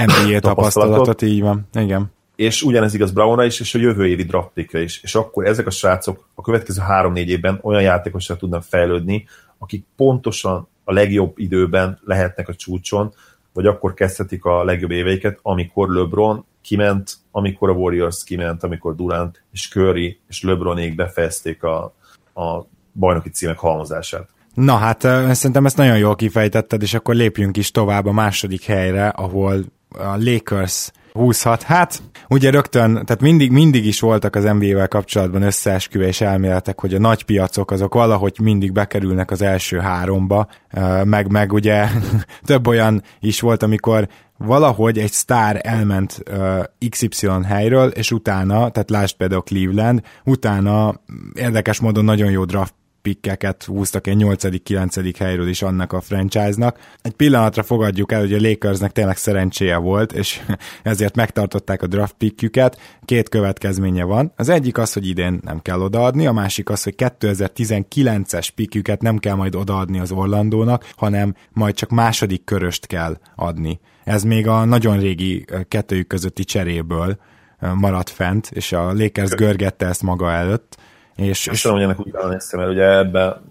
[0.05, 2.11] NBA tapasztalatot, így van, igen.
[2.35, 5.03] És ugyanez igaz Brownra is, és a jövő évi draftpickre is.
[5.03, 9.27] És akkor ezek a srácok a következő három-négy évben olyan játékosra tudnak fejlődni,
[9.59, 13.13] akik pontosan a legjobb időben lehetnek a csúcson,
[13.53, 19.43] vagy akkor kezdhetik a legjobb éveiket, amikor LeBron kiment, amikor a Warriors kiment, amikor Durant
[19.51, 21.83] és Curry és LeBronék befejezték a,
[22.33, 24.29] a bajnoki címek halmozását.
[24.53, 25.01] Na hát
[25.35, 30.15] szerintem ezt nagyon jól kifejtetted, és akkor lépjünk is tovább a második helyre, ahol a
[30.17, 31.63] Lakers húzhat.
[31.63, 36.99] Hát, ugye rögtön, tehát mindig, mindig is voltak az NBA-vel kapcsolatban összeesküvés elméletek, hogy a
[36.99, 40.47] nagy piacok azok valahogy mindig bekerülnek az első háromba,
[41.03, 41.87] meg, meg ugye
[42.43, 48.89] több olyan is volt, amikor valahogy egy sztár elment uh, XY helyről, és utána, tehát
[48.89, 51.01] lásd például Cleveland, utána
[51.33, 55.15] érdekes módon nagyon jó draft pikkeket húztak egy 8.-9.
[55.17, 56.79] helyről is annak a franchise-nak.
[57.01, 60.41] Egy pillanatra fogadjuk el, hogy a Lakersnek tényleg szerencséje volt, és
[60.83, 62.79] ezért megtartották a draft pickjüket.
[63.05, 64.31] Két következménye van.
[64.35, 69.17] Az egyik az, hogy idén nem kell odaadni, a másik az, hogy 2019-es pickjüket nem
[69.17, 73.79] kell majd odaadni az Orlandónak, hanem majd csak második köröst kell adni.
[74.03, 77.17] Ez még a nagyon régi kettőjük közötti cseréből
[77.73, 80.77] maradt fent, és a Lakers görgette ezt maga előtt
[81.19, 83.41] és, és tudom, hogy ennek úgy néztem, mert ugye ebbe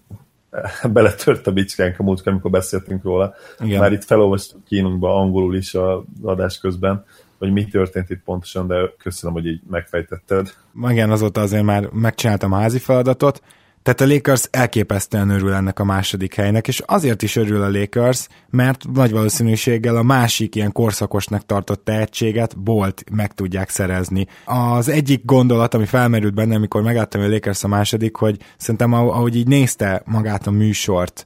[0.93, 3.35] beletört a bicskánk a múltkor, amikor beszéltünk róla.
[3.61, 3.81] Igen.
[3.81, 7.05] Már itt felolvastuk kínunkba angolul is a adás közben,
[7.39, 10.55] hogy mi történt itt pontosan, de köszönöm, hogy így megfejtetted.
[10.89, 13.43] Igen, azóta azért már megcsináltam a házi feladatot,
[13.89, 18.29] tehát a Lakers elképesztően örül ennek a második helynek, és azért is örül a Lakers,
[18.51, 24.27] mert nagy valószínűséggel a másik ilyen korszakosnak tartott tehetséget Bolt meg tudják szerezni.
[24.45, 29.37] Az egyik gondolat, ami felmerült bennem, amikor megláttam a Lakers a második, hogy szerintem ahogy
[29.37, 31.25] így nézte magát a műsort,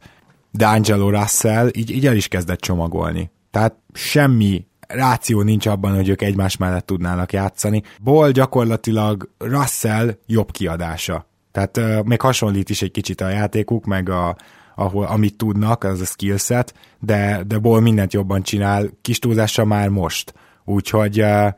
[0.59, 3.31] D'Angelo Russell így, így el is kezdett csomagolni.
[3.51, 7.83] Tehát semmi ráció nincs abban, hogy ők egymás mellett tudnának játszani.
[8.03, 14.09] Ball gyakorlatilag Russell jobb kiadása tehát uh, még hasonlít is egy kicsit a játékuk, meg
[14.09, 14.37] a,
[14.75, 19.89] ahol, amit tudnak, az a skillset, de, de Ball mindent jobban csinál, kis túlzással már
[19.89, 20.35] most.
[20.65, 21.49] Úgyhogy uh,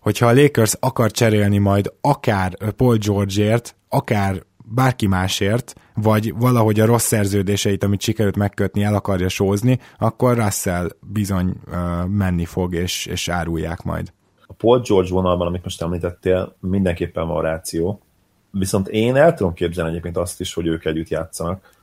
[0.00, 6.86] hogyha a Lakers akar cserélni majd akár Paul Georgeért, akár bárki másért, vagy valahogy a
[6.86, 13.06] rossz szerződéseit, amit sikerült megkötni, el akarja sózni, akkor Russell bizony uh, menni fog, és,
[13.06, 14.12] és árulják majd.
[14.46, 18.02] A Paul George vonalban, amit most említettél, mindenképpen van ráció.
[18.50, 21.76] Viszont én el tudom képzelni egyébként azt is, hogy ők együtt játszanak.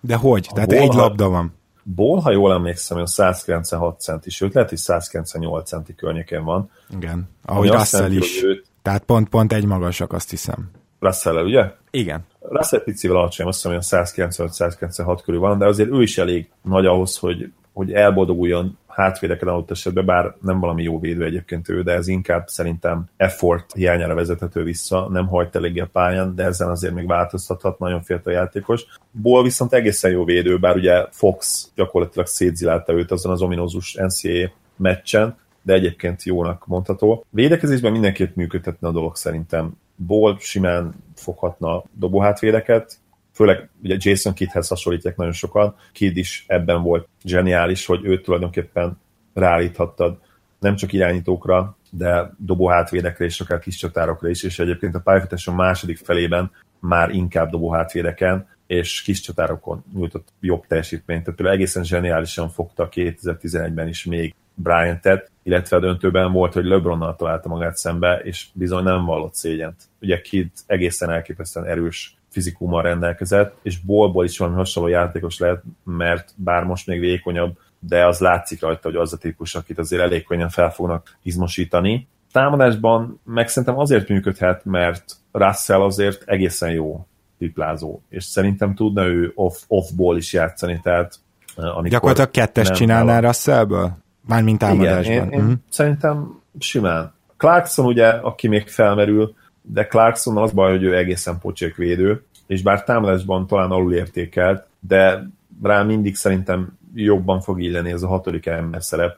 [0.00, 0.46] De hogy?
[0.50, 1.54] A Tehát Ball, egy labda van.
[1.82, 6.70] Ból, ha jól emlékszem, olyan 196 centi, sőt lehet, hogy 198 centi környéken van.
[6.90, 8.42] Igen, ahogy Russell is.
[8.42, 8.66] Őt...
[8.82, 10.70] Tehát pont-pont egy magasak, azt hiszem.
[10.98, 11.72] russell ugye?
[11.90, 12.26] Igen.
[12.40, 16.86] Russell picivel alacsony, azt hiszem, olyan 195-196 körül van, de azért ő is elég nagy
[16.86, 21.92] ahhoz, hogy, hogy elboldoguljon hátvédeken adott esetben, bár nem valami jó védő egyébként ő, de
[21.92, 26.94] ez inkább szerintem effort hiányára vezethető vissza, nem hagyta eléggé a pályán, de ezen azért
[26.94, 28.84] még változtathat, nagyon fiatal játékos.
[29.10, 34.50] Ból viszont egészen jó védő, bár ugye Fox gyakorlatilag szétzilálta őt azon az ominózus NCAA
[34.76, 37.24] meccsen, de egyébként jónak mondható.
[37.30, 39.72] Védekezésben mindenképp működhetne a dolog szerintem.
[39.96, 42.98] Ból simán foghatna dobóhátvédeket,
[43.40, 48.98] főleg ugye Jason Kiddhez hasonlítják nagyon sokan, Kidd is ebben volt zseniális, hogy őt tulajdonképpen
[49.34, 50.18] ráállíthattad
[50.58, 55.54] nem csak irányítókra, de dobó hátvédekre és akár kis csatárokra is, és egyébként a pályafutáson
[55.54, 61.22] második felében már inkább dobó hátvédeken és kis csatárokon nyújtott jobb teljesítményt.
[61.22, 67.16] Tehát például egészen zseniálisan fogta 2011-ben is még Bryant-et, illetve a döntőben volt, hogy LeBronnal
[67.16, 69.82] találta magát szembe, és bizony nem vallott szégyent.
[70.00, 76.32] Ugye Kid egészen elképesztően erős fizikummal rendelkezett, és bolból is valami hasonló játékos lehet, mert
[76.36, 80.24] bár most még vékonyabb, de az látszik rajta, hogy az a típus, akit azért elég
[80.24, 82.08] könnyen fel fognak izmosítani.
[82.32, 87.06] Támadásban meg szerintem azért működhet, mert Russell azért egészen jó
[87.38, 91.18] triplázó, és szerintem tudna ő off, off-ból is játszani, tehát
[91.56, 93.96] eh, amikor Gyakorlatilag kettes csinálnál Russellből?
[94.26, 95.12] Mármint támadásban.
[95.12, 95.54] Igen, én, én uh-huh.
[95.68, 97.12] szerintem simán.
[97.36, 102.62] Clarkson ugye, aki még felmerül, de Clarkson az baj, hogy ő egészen pocsék védő, és
[102.62, 105.28] bár támadásban talán alul értékelt, de
[105.62, 109.16] rá mindig szerintem jobban fog illeni ez a hatodik ember szerep,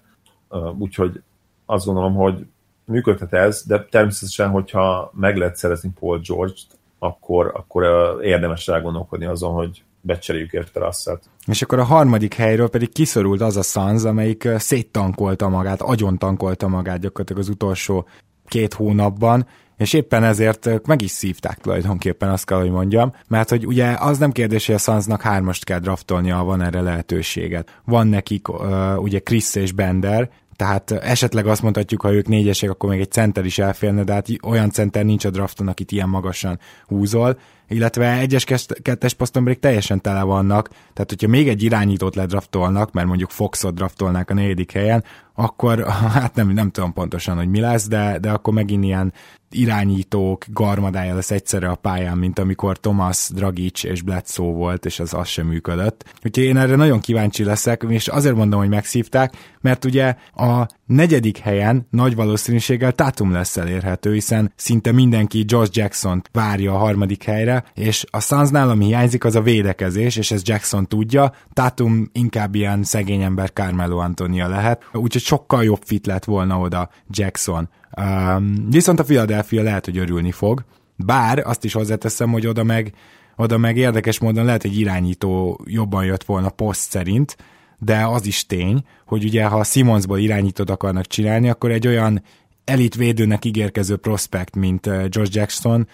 [0.78, 1.22] úgyhogy
[1.66, 2.46] azt gondolom, hogy
[2.84, 6.66] működhet ez, de természetesen, hogyha meg lehet szerezni Paul George-t,
[6.98, 7.84] akkor, akkor
[8.22, 11.22] érdemes rá gondolkodni azon, hogy becseréljük érte Russell-t.
[11.46, 16.68] És akkor a harmadik helyről pedig kiszorult az a Suns, amelyik széttankolta magát, agyon tankolta
[16.68, 18.06] magát gyakorlatilag az utolsó
[18.46, 19.46] két hónapban,
[19.76, 24.18] és éppen ezért meg is szívták tulajdonképpen, azt kell, hogy mondjam, mert hogy ugye az
[24.18, 27.80] nem kérdés, hogy a Sunsnak hármast kell draftolnia, van erre lehetőséget.
[27.84, 32.90] Van nekik uh, ugye Chris és Bender, tehát esetleg azt mondhatjuk, ha ők négyesek, akkor
[32.90, 36.58] még egy center is elférne, de hát olyan center nincs a drafton, akit ilyen magasan
[36.86, 37.38] húzol,
[37.72, 38.44] illetve egyes
[38.82, 43.74] kettes poszton pedig teljesen tele vannak, tehát hogyha még egy irányítót ledraftolnak, mert mondjuk Foxot
[43.74, 45.04] draftolnák a negyedik helyen,
[45.34, 49.12] akkor hát nem, nem tudom pontosan, hogy mi lesz, de, de akkor megint ilyen
[49.50, 55.14] irányítók garmadája lesz egyszerre a pályán, mint amikor Thomas, Dragic és Bledsoe volt, és az
[55.14, 56.04] az sem működött.
[56.24, 61.38] Úgyhogy én erre nagyon kíváncsi leszek, és azért mondom, hogy megszívták, mert ugye a negyedik
[61.38, 67.64] helyen nagy valószínűséggel Tatum lesz elérhető, hiszen szinte mindenki Josh Jackson várja a harmadik helyre,
[67.74, 72.82] és a Sunsnál, ami hiányzik, az a védekezés, és ez Jackson tudja, Tatum inkább ilyen
[72.82, 77.68] szegény ember Carmelo Antonia lehet, úgyhogy sokkal jobb fit lett volna oda Jackson.
[78.00, 80.64] Um, viszont a Philadelphia lehet, hogy örülni fog,
[80.96, 82.92] bár azt is hozzáteszem, hogy oda meg,
[83.36, 87.36] oda meg érdekes módon lehet, hogy irányító jobban jött volna poszt szerint,
[87.84, 92.22] de az is tény, hogy ugye ha Simonsból irányítót akarnak csinálni, akkor egy olyan
[92.64, 95.88] elit védőnek ígérkező prospekt, mint Josh Jackson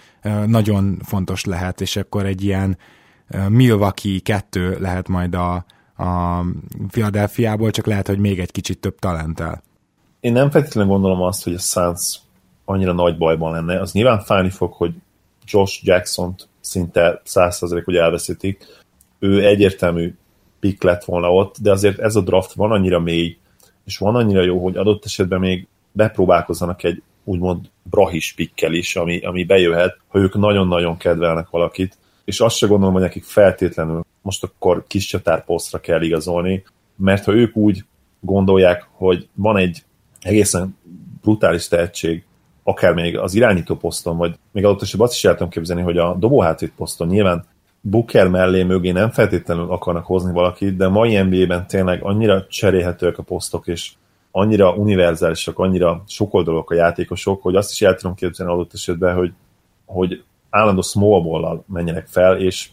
[0.46, 2.78] nagyon fontos lehet, és akkor egy ilyen
[3.48, 5.64] Milwaukee kettő lehet majd a,
[5.96, 6.40] a
[6.88, 9.62] Philadelphiából, csak lehet, hogy még egy kicsit több talentel
[10.20, 12.20] én nem feltétlenül gondolom azt, hogy a Suns
[12.64, 13.80] annyira nagy bajban lenne.
[13.80, 14.94] Az nyilván fájni fog, hogy
[15.44, 18.64] Josh Jackson-t szinte 100% hogy elveszítik.
[19.18, 20.14] Ő egyértelmű
[20.60, 23.36] pick lett volna ott, de azért ez a draft van annyira mély,
[23.84, 29.20] és van annyira jó, hogy adott esetben még bepróbálkozzanak egy úgymond brahis pikkel is, ami,
[29.20, 34.44] ami bejöhet, ha ők nagyon-nagyon kedvelnek valakit, és azt se gondolom, hogy nekik feltétlenül most
[34.44, 36.64] akkor kis csatárposztra kell igazolni,
[36.96, 37.84] mert ha ők úgy
[38.20, 39.82] gondolják, hogy van egy
[40.20, 40.76] egészen
[41.20, 42.24] brutális tehetség,
[42.62, 45.98] akár még az irányító poszton, vagy még adott esetben azt is el tudom képzelni, hogy
[45.98, 47.46] a dobóhátvéd poszton nyilván
[47.80, 53.22] Booker mellé mögé nem feltétlenül akarnak hozni valakit, de mai NBA-ben tényleg annyira cserélhetőek a
[53.22, 53.92] posztok, és
[54.30, 59.32] annyira univerzálisak, annyira sokoldalúak a játékosok, hogy azt is el tudom képzelni adott esetben, hogy,
[59.86, 62.68] hogy állandó small menjenek fel, és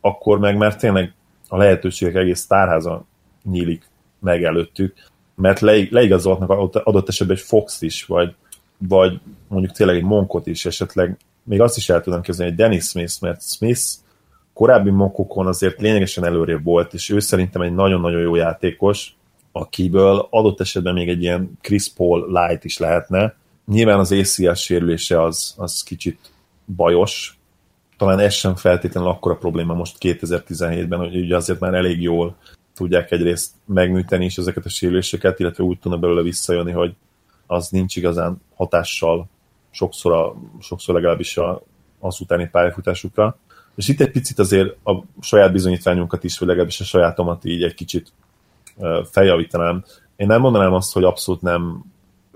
[0.00, 1.14] akkor meg, mert tényleg
[1.48, 3.04] a lehetőségek egész tárháza
[3.42, 3.88] nyílik
[4.18, 4.94] meg előttük,
[5.34, 8.34] mert le, leigazoltnak adott esetben egy Fox is, vagy,
[8.78, 11.16] vagy mondjuk tényleg egy Monkot is, esetleg.
[11.42, 13.82] Még azt is el tudom kezdeni, egy Dennis Smith, mert Smith
[14.56, 19.16] korábbi monkokon azért lényegesen előrébb volt, és ő szerintem egy nagyon-nagyon jó játékos,
[19.52, 23.34] akiből adott esetben még egy ilyen Chris Paul light is lehetne.
[23.66, 26.18] Nyilván az ACL sérülése az, az kicsit
[26.76, 27.38] bajos,
[27.96, 32.36] talán ez sem feltétlenül akkora probléma most 2017-ben, hogy ugye azért már elég jól
[32.74, 36.94] tudják egyrészt megműteni is ezeket a sérüléseket, illetve úgy tudnak belőle visszajönni, hogy
[37.46, 39.28] az nincs igazán hatással
[39.70, 41.62] sokszor, a, sokszor legalábbis a,
[41.98, 43.36] az utáni pályafutásukra.
[43.76, 47.74] És itt egy picit azért a saját bizonyítványunkat is, vagy legalábbis a sajátomat így egy
[47.74, 48.12] kicsit
[49.10, 49.84] feljavítanám.
[50.16, 51.84] Én nem mondanám azt, hogy abszolút nem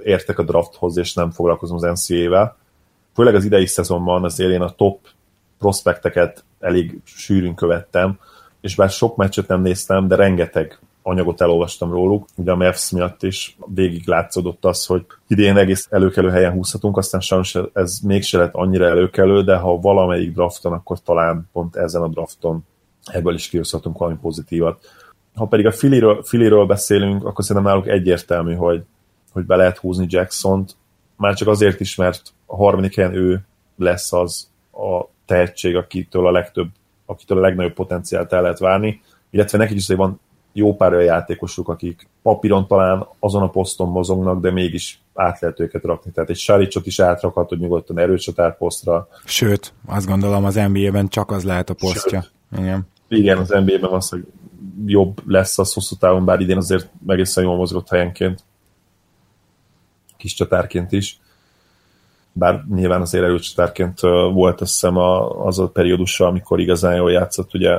[0.03, 2.57] értek a drafthoz, és nem foglalkozom az NCA-vel.
[3.14, 5.07] Főleg az idei szezonban azért én a top
[5.59, 8.18] prospekteket elég sűrűn követtem,
[8.61, 10.78] és bár sok meccset nem néztem, de rengeteg
[11.11, 16.31] anyagot elolvastam róluk, ugye a Mavs miatt is végig látszódott az, hogy idén egész előkelő
[16.31, 21.49] helyen húzhatunk, aztán sajnos ez mégse lett annyira előkelő, de ha valamelyik drafton, akkor talán
[21.53, 22.65] pont ezen a drafton
[23.05, 24.89] ebből is kihozhatunk valami pozitívat.
[25.35, 28.83] Ha pedig a Filiről, Filiről beszélünk, akkor szerintem náluk egyértelmű, hogy,
[29.33, 30.77] hogy be lehet húzni Jackson-t,
[31.17, 33.45] már csak azért is, mert a harmadik helyen ő
[33.77, 36.69] lesz az a tehetség, akitől a legtöbb
[37.11, 40.21] akitől a legnagyobb potenciált el lehet várni, illetve nekik is van
[40.53, 45.61] jó pár olyan játékosuk, akik papíron talán azon a poszton mozognak, de mégis át lehet
[45.61, 46.11] őket rakni.
[46.11, 49.09] Tehát egy Saricsot is átrakhatod nyugodtan erőcsatár posztra.
[49.25, 52.21] Sőt, azt gondolom az NBA-ben csak az lehet a posztja.
[52.21, 52.89] Sőt, Igen.
[53.09, 54.27] Igen, az NBA-ben az, hogy
[54.87, 58.45] jobb lesz az hosszú távon, bár idén azért egészen jól mozgott helyenként.
[60.17, 61.21] Kis csatárként is
[62.33, 64.01] bár nyilván azért erőcsatárként
[64.33, 67.79] volt azt hiszem az a periódusa, amikor igazán jól játszott, ugye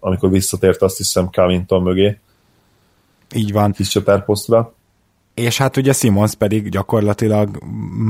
[0.00, 2.18] amikor visszatért azt hiszem Covington mögé.
[3.34, 3.72] Így van.
[3.72, 4.74] Kis csatárposztra.
[5.34, 7.58] És hát ugye Simons pedig gyakorlatilag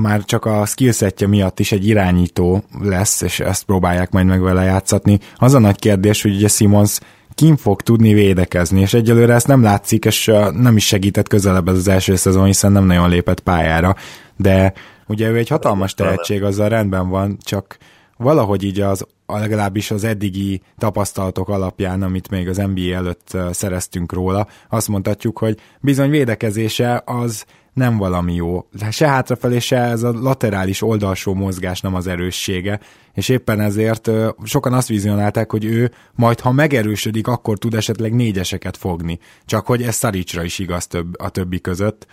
[0.02, 4.62] már csak a skillsetje miatt is egy irányító lesz, és ezt próbálják majd meg vele
[4.62, 5.18] játszatni.
[5.36, 6.98] Az a nagy kérdés, hogy ugye Simons
[7.34, 11.76] kim fog tudni védekezni, és egyelőre ezt nem látszik, és nem is segített közelebb ez
[11.76, 13.96] az első szezon, hiszen nem nagyon lépett pályára,
[14.36, 14.72] de
[15.10, 17.76] Ugye ő egy hatalmas tehetség, azzal rendben van, csak
[18.16, 19.06] valahogy így az
[19.38, 25.58] legalábbis az eddigi tapasztalatok alapján, amit még az NBA előtt szereztünk róla, azt mondhatjuk, hogy
[25.80, 28.66] bizony védekezése az nem valami jó.
[28.90, 32.80] Se hátrafelé, se ez a laterális oldalsó mozgás nem az erőssége,
[33.14, 34.10] és éppen ezért
[34.44, 39.18] sokan azt vizionálták, hogy ő majd, ha megerősödik, akkor tud esetleg négyeseket fogni.
[39.44, 42.06] Csak hogy ez Szaricsra is igaz több, a többi között.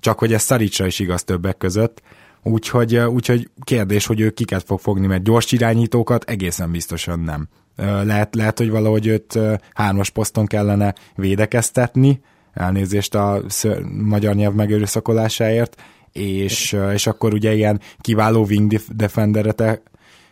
[0.00, 2.02] Csak hogy ez Szaricsra is igaz többek között
[2.42, 7.48] Úgyhogy, úgyhogy kérdés, hogy ő kiket fog fogni, mert gyors irányítókat egészen biztosan nem.
[8.04, 9.38] Lehet, lehet hogy valahogy őt
[9.74, 12.20] hármas poszton kellene védekeztetni,
[12.52, 13.42] elnézést a
[14.02, 15.82] magyar nyelv megőrőszakolásáért,
[16.12, 19.82] és, és akkor ugye ilyen kiváló wing defenderete,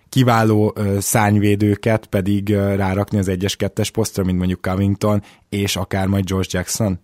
[0.09, 7.00] kiváló szányvédőket pedig rárakni az 1-es, posztra, mint mondjuk Covington, és akár majd George Jackson?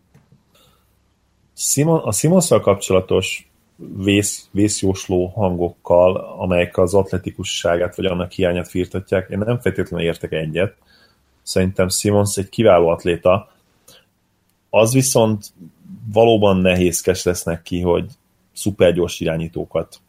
[1.57, 9.39] Simon, a Simonszal kapcsolatos vész, vészjósló hangokkal, amelyek az atletikusságát vagy annak hiányát firtatják, én
[9.39, 10.77] nem feltétlenül értek egyet.
[11.43, 13.53] Szerintem Simons egy kiváló atléta,
[14.71, 15.53] az viszont
[16.13, 18.11] valóban nehézkes lesz neki, hogy
[18.53, 20.01] szupergyors irányítókat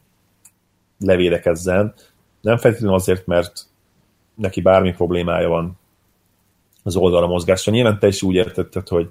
[0.99, 1.93] levédekezzen.
[2.41, 3.61] Nem feltétlenül azért, mert
[4.35, 5.79] neki bármi problémája van
[6.83, 7.71] az oldalra mozgásra.
[7.71, 9.09] Nyilván te is úgy értetted, hogy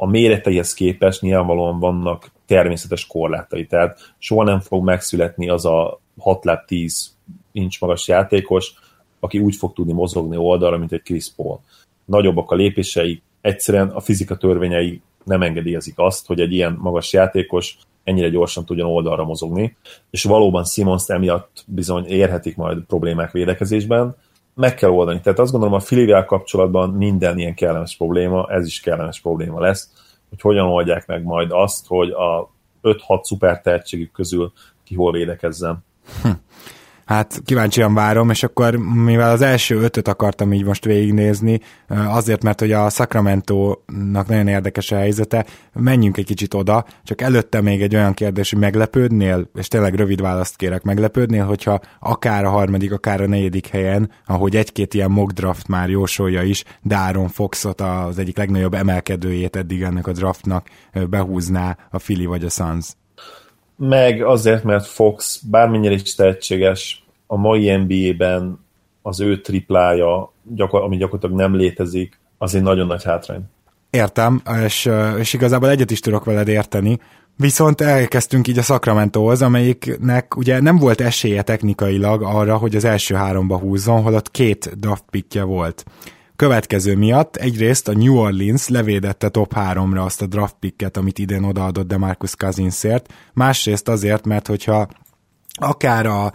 [0.00, 6.44] a méreteihez képest nyilvánvalóan vannak természetes korlátai, tehát soha nem fog megszületni az a 6
[6.44, 7.16] láb 10
[7.52, 8.72] incs magas játékos,
[9.20, 11.60] aki úgy fog tudni mozogni oldalra, mint egy Chris Paul.
[12.04, 17.78] Nagyobbak a lépései, egyszerűen a fizika törvényei nem engedélyezik azt, hogy egy ilyen magas játékos
[18.04, 19.76] ennyire gyorsan tudjon oldalra mozogni,
[20.10, 24.16] és valóban Simons emiatt bizony érhetik majd problémák védekezésben,
[24.58, 25.20] meg kell oldani.
[25.20, 29.90] Tehát azt gondolom a Filivel kapcsolatban minden ilyen kellemes probléma, ez is kellemes probléma lesz,
[30.28, 32.50] hogy hogyan oldják meg majd azt, hogy a
[32.82, 34.52] 5-6 szuper tehetségük közül
[34.84, 35.84] ki hol védekezzen.
[36.22, 36.30] Hm.
[37.08, 42.60] Hát kíváncsian várom, és akkor mivel az első ötöt akartam így most végignézni, azért, mert
[42.60, 47.94] hogy a Sacramento-nak nagyon érdekes a helyzete, menjünk egy kicsit oda, csak előtte még egy
[47.94, 53.20] olyan kérdés, hogy meglepődnél, és tényleg rövid választ kérek, meglepődnél, hogyha akár a harmadik, akár
[53.20, 58.36] a negyedik helyen, ahogy egy-két ilyen mock draft már jósolja is, Dáron Foxot az egyik
[58.36, 60.68] legnagyobb emelkedőjét eddig ennek a draftnak
[61.10, 62.96] behúzná a Philly vagy a Suns
[63.78, 68.58] meg azért, mert Fox bármennyire is tehetséges, a mai NBA-ben
[69.02, 73.42] az ő triplája, gyakor- ami gyakorlatilag nem létezik, az egy nagyon nagy hátrány.
[73.90, 76.98] Értem, és, és igazából egyet is tudok veled érteni,
[77.40, 83.14] Viszont elkezdtünk így a Sacramento-hoz, amelyiknek ugye nem volt esélye technikailag arra, hogy az első
[83.14, 85.84] háromba húzzon, holott két draft pickje volt
[86.38, 91.42] következő miatt egyrészt a New Orleans levédette top 3-ra azt a draft picket, amit idén
[91.42, 94.88] odaadott DeMarcus Cousinsért, másrészt azért, mert hogyha
[95.54, 96.32] akár a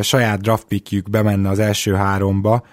[0.00, 2.66] saját draft pickjük bemenne az első háromba,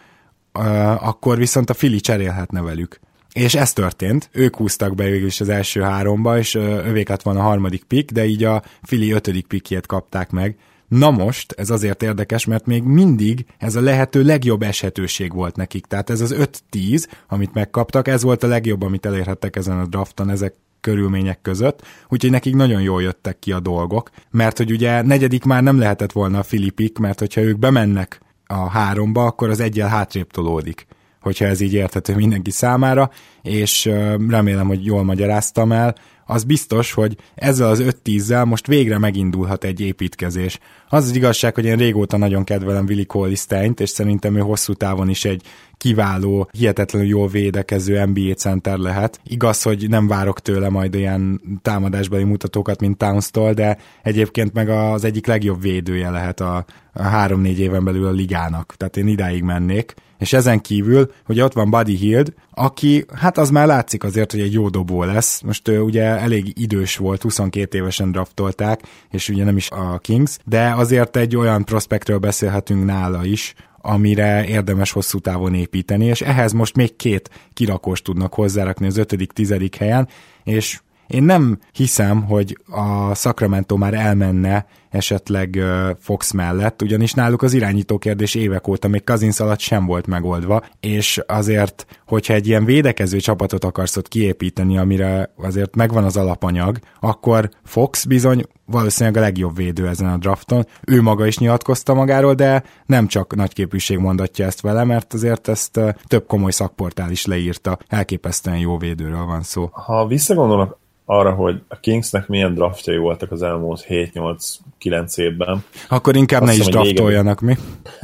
[0.99, 2.99] akkor viszont a Fili cserélhetne velük.
[3.33, 7.37] És ez történt, ők húztak be végül is az első háromba, és övék lett van
[7.37, 10.57] a harmadik pick, de így a Fili ötödik pickjét kapták meg,
[10.89, 15.85] Na most, ez azért érdekes, mert még mindig ez a lehető legjobb eshetőség volt nekik.
[15.85, 16.35] Tehát ez az
[16.71, 21.81] 5-10, amit megkaptak, ez volt a legjobb, amit elérhettek ezen a drafton, ezek körülmények között,
[22.09, 26.11] úgyhogy nekik nagyon jól jöttek ki a dolgok, mert hogy ugye negyedik már nem lehetett
[26.11, 30.87] volna a Filipik, mert hogyha ők bemennek a háromba, akkor az egyel hátrébb tolódik
[31.21, 33.09] hogyha ez így érthető mindenki számára,
[33.41, 33.85] és
[34.27, 35.95] remélem, hogy jól magyaráztam el,
[36.29, 40.59] az biztos, hogy ezzel az 5-10-zel most végre megindulhat egy építkezés.
[40.89, 45.09] Az az igazság, hogy én régóta nagyon kedvelem Willi Colisteint, és szerintem ő hosszú távon
[45.09, 45.41] is egy
[45.77, 49.19] kiváló, hihetetlenül jól védekező NBA center lehet.
[49.23, 55.03] Igaz, hogy nem várok tőle majd ilyen támadásbeli mutatókat, mint Towns-tól, de egyébként meg az
[55.03, 58.73] egyik legjobb védője lehet a, a három-négy éven belül a ligának.
[58.77, 59.93] Tehát én idáig mennék.
[60.19, 64.41] És ezen kívül, hogy ott van Buddy Hield, aki, hát az már látszik azért, hogy
[64.41, 65.41] egy jó dobó lesz.
[65.41, 70.37] Most ő ugye elég idős volt, 22 évesen draftolták, és ugye nem is a Kings,
[70.45, 76.51] de azért egy olyan prospektről beszélhetünk nála is, amire érdemes hosszú távon építeni, és ehhez
[76.51, 80.07] most még két kirakós tudnak hozzárakni az ötödik, tizedik helyen,
[80.43, 80.79] és
[81.09, 85.59] én nem hiszem, hogy a Sacramento már elmenne esetleg
[85.99, 90.63] Fox mellett, ugyanis náluk az irányító kérdés évek óta még Kazinsz alatt sem volt megoldva,
[90.79, 96.79] és azért, hogyha egy ilyen védekező csapatot akarsz ott kiépíteni, amire azért megvan az alapanyag,
[96.99, 100.65] akkor Fox bizony valószínűleg a legjobb védő ezen a drafton.
[100.87, 105.79] Ő maga is nyilatkozta magáról, de nem csak nagyképűség mondatja ezt vele, mert azért ezt
[106.07, 107.77] több komoly szakportál is leírta.
[107.87, 109.69] Elképesztően jó védőről van szó.
[109.71, 110.79] Ha visszagondolok
[111.11, 115.63] arra, hogy a Kingsnek milyen draftjai voltak az elmúlt 7-8-9 évben.
[115.89, 117.55] Akkor inkább azt ne is draftoljanak, mi?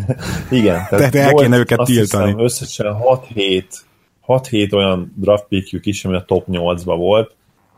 [0.60, 0.74] Igen.
[0.74, 2.26] Tehát, tehát el volt, kéne őket tiltani.
[2.26, 3.64] Hiszem, összesen 6-7
[4.28, 7.36] 6-7 olyan draft pickjük is, ami a top 8-ba volt,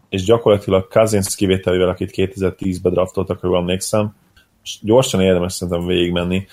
[0.10, 4.16] és gyakorlatilag Cousins kivételével, akit 2010-ben draftoltak, ha emlékszem,
[4.64, 6.48] és gyorsan érdemes szerintem végigmenni,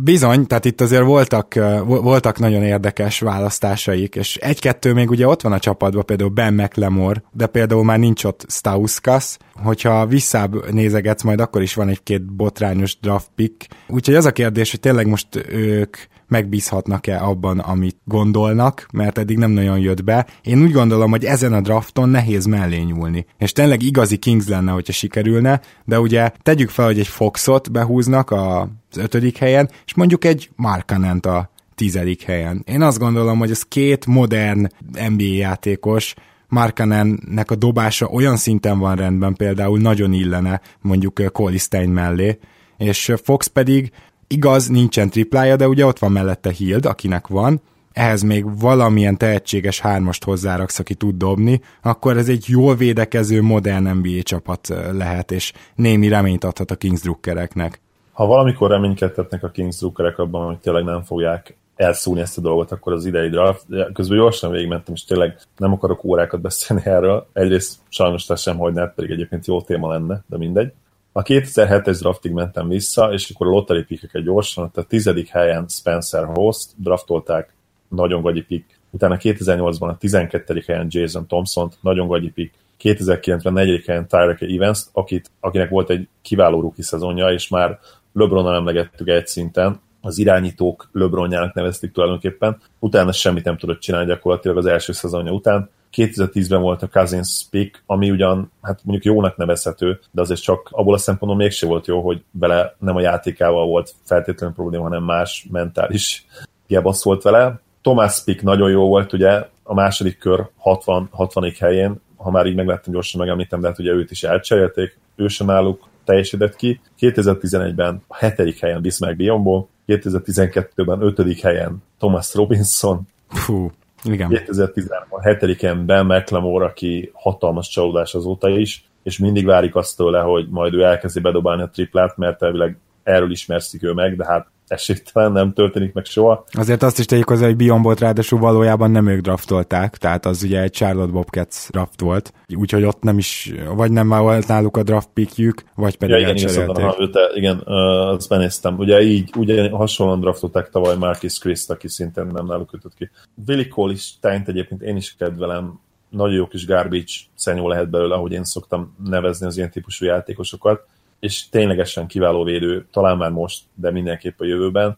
[0.00, 1.54] Bizony, tehát itt azért voltak,
[1.84, 7.22] voltak nagyon érdekes választásaik, és egy-kettő még ugye ott van a csapatban, például Ben McLemore,
[7.32, 12.98] de például már nincs ott Stauskas, hogyha visszább nézegetsz, majd akkor is van egy-két botrányos
[13.00, 13.66] draft pick.
[13.88, 15.96] Úgyhogy az a kérdés, hogy tényleg most ők
[16.28, 20.26] megbízhatnak-e abban, amit gondolnak, mert eddig nem nagyon jött be.
[20.42, 23.26] Én úgy gondolom, hogy ezen a drafton nehéz mellé nyúlni.
[23.38, 28.30] És tényleg igazi Kings lenne, hogyha sikerülne, de ugye tegyük fel, hogy egy Foxot behúznak
[28.30, 32.62] az ötödik helyen, és mondjuk egy Markanent a tizedik helyen.
[32.66, 34.68] Én azt gondolom, hogy ez két modern
[35.08, 36.14] NBA játékos,
[36.52, 42.38] Markanennek a dobása olyan szinten van rendben, például nagyon illene mondjuk Colistein mellé,
[42.76, 43.92] és Fox pedig
[44.26, 47.60] igaz, nincsen triplája, de ugye ott van mellette Hild, akinek van,
[47.92, 53.88] ehhez még valamilyen tehetséges hármast hozzáraksz, aki tud dobni, akkor ez egy jól védekező, modern
[53.88, 57.80] NBA csapat lehet, és némi reményt adhat a Kings drukkereknek.
[58.12, 62.72] Ha valamikor reménykedtetnek a Kings drukkerek abban, hogy tényleg nem fogják elszúni ezt a dolgot,
[62.72, 63.66] akkor az idei draft.
[63.92, 67.26] Közben gyorsan végigmentem, és tényleg nem akarok órákat beszélni erről.
[67.32, 70.72] Egyrészt sajnos te sem hagynál, pedig egyébként jó téma lenne, de mindegy.
[71.12, 75.66] A 2007-es draftig mentem vissza, és akkor a lottery pickeket gyorsan, tehát a tizedik helyen
[75.68, 77.54] Spencer Host draftolták,
[77.88, 78.80] nagyon gagyi pick.
[78.90, 80.62] Utána 2008-ban a 12.
[80.66, 82.54] helyen Jason Thompson, nagyon gagyi pick.
[82.82, 83.84] 2009-ben 4.
[83.86, 87.78] helyen Tyreke Evans, akit, akinek volt egy kiváló rookie szezonja, és már
[88.12, 92.60] LeBron-nal emlegettük egy szinten, az irányítók LeBronjának nevezték tulajdonképpen.
[92.78, 95.70] Utána semmit nem tudott csinálni gyakorlatilag az első szezonja után.
[95.96, 100.94] 2010-ben volt a Cousins pick, ami ugyan, hát mondjuk jónak nevezhető, de azért csak abból
[100.94, 105.46] a szempontból mégse volt jó, hogy vele nem a játékával volt feltétlenül probléma, hanem más
[105.50, 106.26] mentális
[106.66, 107.60] gebasz volt vele.
[107.82, 112.54] Thomas Pick nagyon jó volt, ugye a második kör 60, 60 helyén, ha már így
[112.54, 116.80] megláttam gyorsan megemlítem, de hát ugye őt is elcserélték, ő sem náluk teljesített ki.
[116.98, 119.68] 2011-ben a hetedik helyen Bismarck Bionból,
[120.00, 123.70] 2012-ben ötödik helyen Thomas Robinson, Fú,
[124.04, 124.30] igen.
[124.30, 130.48] 2013-ban hetediken Ben McLemore, aki hatalmas csalódás azóta is, és mindig várik azt tőle, hogy
[130.50, 135.32] majd ő elkezdi bedobálni a triplát, mert elvileg erről ismerszik ő meg, de hát esélytelen,
[135.32, 136.44] nem történik meg soha.
[136.52, 140.60] Azért azt is tegyük hozzá, hogy Bionbot ráadásul valójában nem ők draftolták, tehát az ugye
[140.60, 144.82] egy Charlotte Bobcats draft volt, úgyhogy ott nem is, vagy nem már volt náluk a
[144.82, 146.84] draft pickjük, vagy pedig ja, igen, elcserélték.
[146.96, 148.78] Igen, te, igen, azt benéztem.
[148.78, 153.10] Ugye így, ugye hasonlóan draftolták tavaly Marcus Christ, aki szintén nem náluk kötött ki.
[153.46, 158.14] Willi Cole is Tányt egyébként én is kedvelem, nagyon jó kis garbage szenyó lehet belőle,
[158.14, 160.86] ahogy én szoktam nevezni az ilyen típusú játékosokat
[161.22, 164.96] és ténylegesen kiváló védő, talán már most, de mindenképp a jövőben.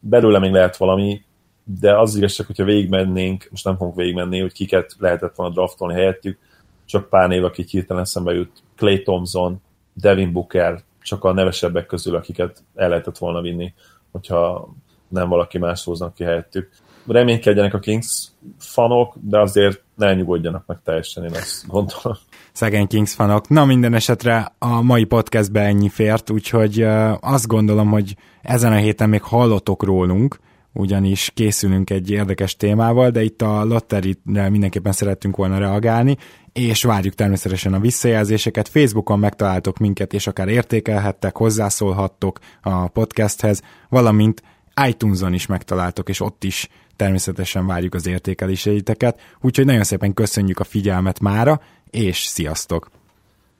[0.00, 1.24] Belőle még lehet valami,
[1.64, 6.38] de az igazság, hogyha végigmennénk, most nem fogunk végigmenni, hogy kiket lehetett volna draftolni helyettük,
[6.84, 9.60] csak pár név, akik hirtelen eszembe jut, Clay Thompson,
[9.92, 13.74] Devin Booker, csak a nevesebbek közül, akiket el lehetett volna vinni,
[14.10, 14.74] hogyha
[15.08, 16.68] nem valaki más hoznak ki helyettük.
[17.06, 18.28] Reménykedjenek a Kings
[18.58, 22.16] fanok, de azért ne nyugodjanak meg teljesen, én azt gondolom
[22.52, 23.48] szegény Kings fanok.
[23.48, 26.82] Na minden esetre a mai podcastbe ennyi fért, úgyhogy
[27.20, 30.38] azt gondolom, hogy ezen a héten még hallottok rólunk,
[30.72, 36.16] ugyanis készülünk egy érdekes témával, de itt a lotterire mindenképpen szerettünk volna reagálni,
[36.52, 38.68] és várjuk természetesen a visszajelzéseket.
[38.68, 44.42] Facebookon megtaláltok minket, és akár értékelhettek, hozzászólhattok a podcasthez, valamint
[44.86, 50.64] iTunes-on is megtaláltok, és ott is természetesen várjuk az értékeléseiteket, úgyhogy nagyon szépen köszönjük a
[50.64, 51.60] figyelmet mára,
[51.90, 52.90] és sziasztok!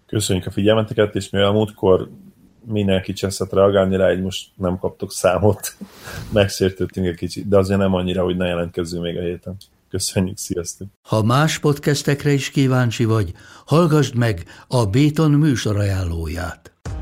[0.06, 2.08] Köszönjük a figyelmeteket, és mivel múltkor
[2.66, 5.76] mindenki cseszett reagálni rá, így most nem kaptok számot,
[6.32, 9.56] megsértettünk egy kicsit, de azért nem annyira, hogy ne jelentkezzünk még a héten.
[9.88, 10.88] Köszönjük, sziasztok!
[11.02, 13.32] Ha más podcastekre is kíváncsi vagy,
[13.66, 16.73] hallgassd meg a Béton műsor ajánlóját.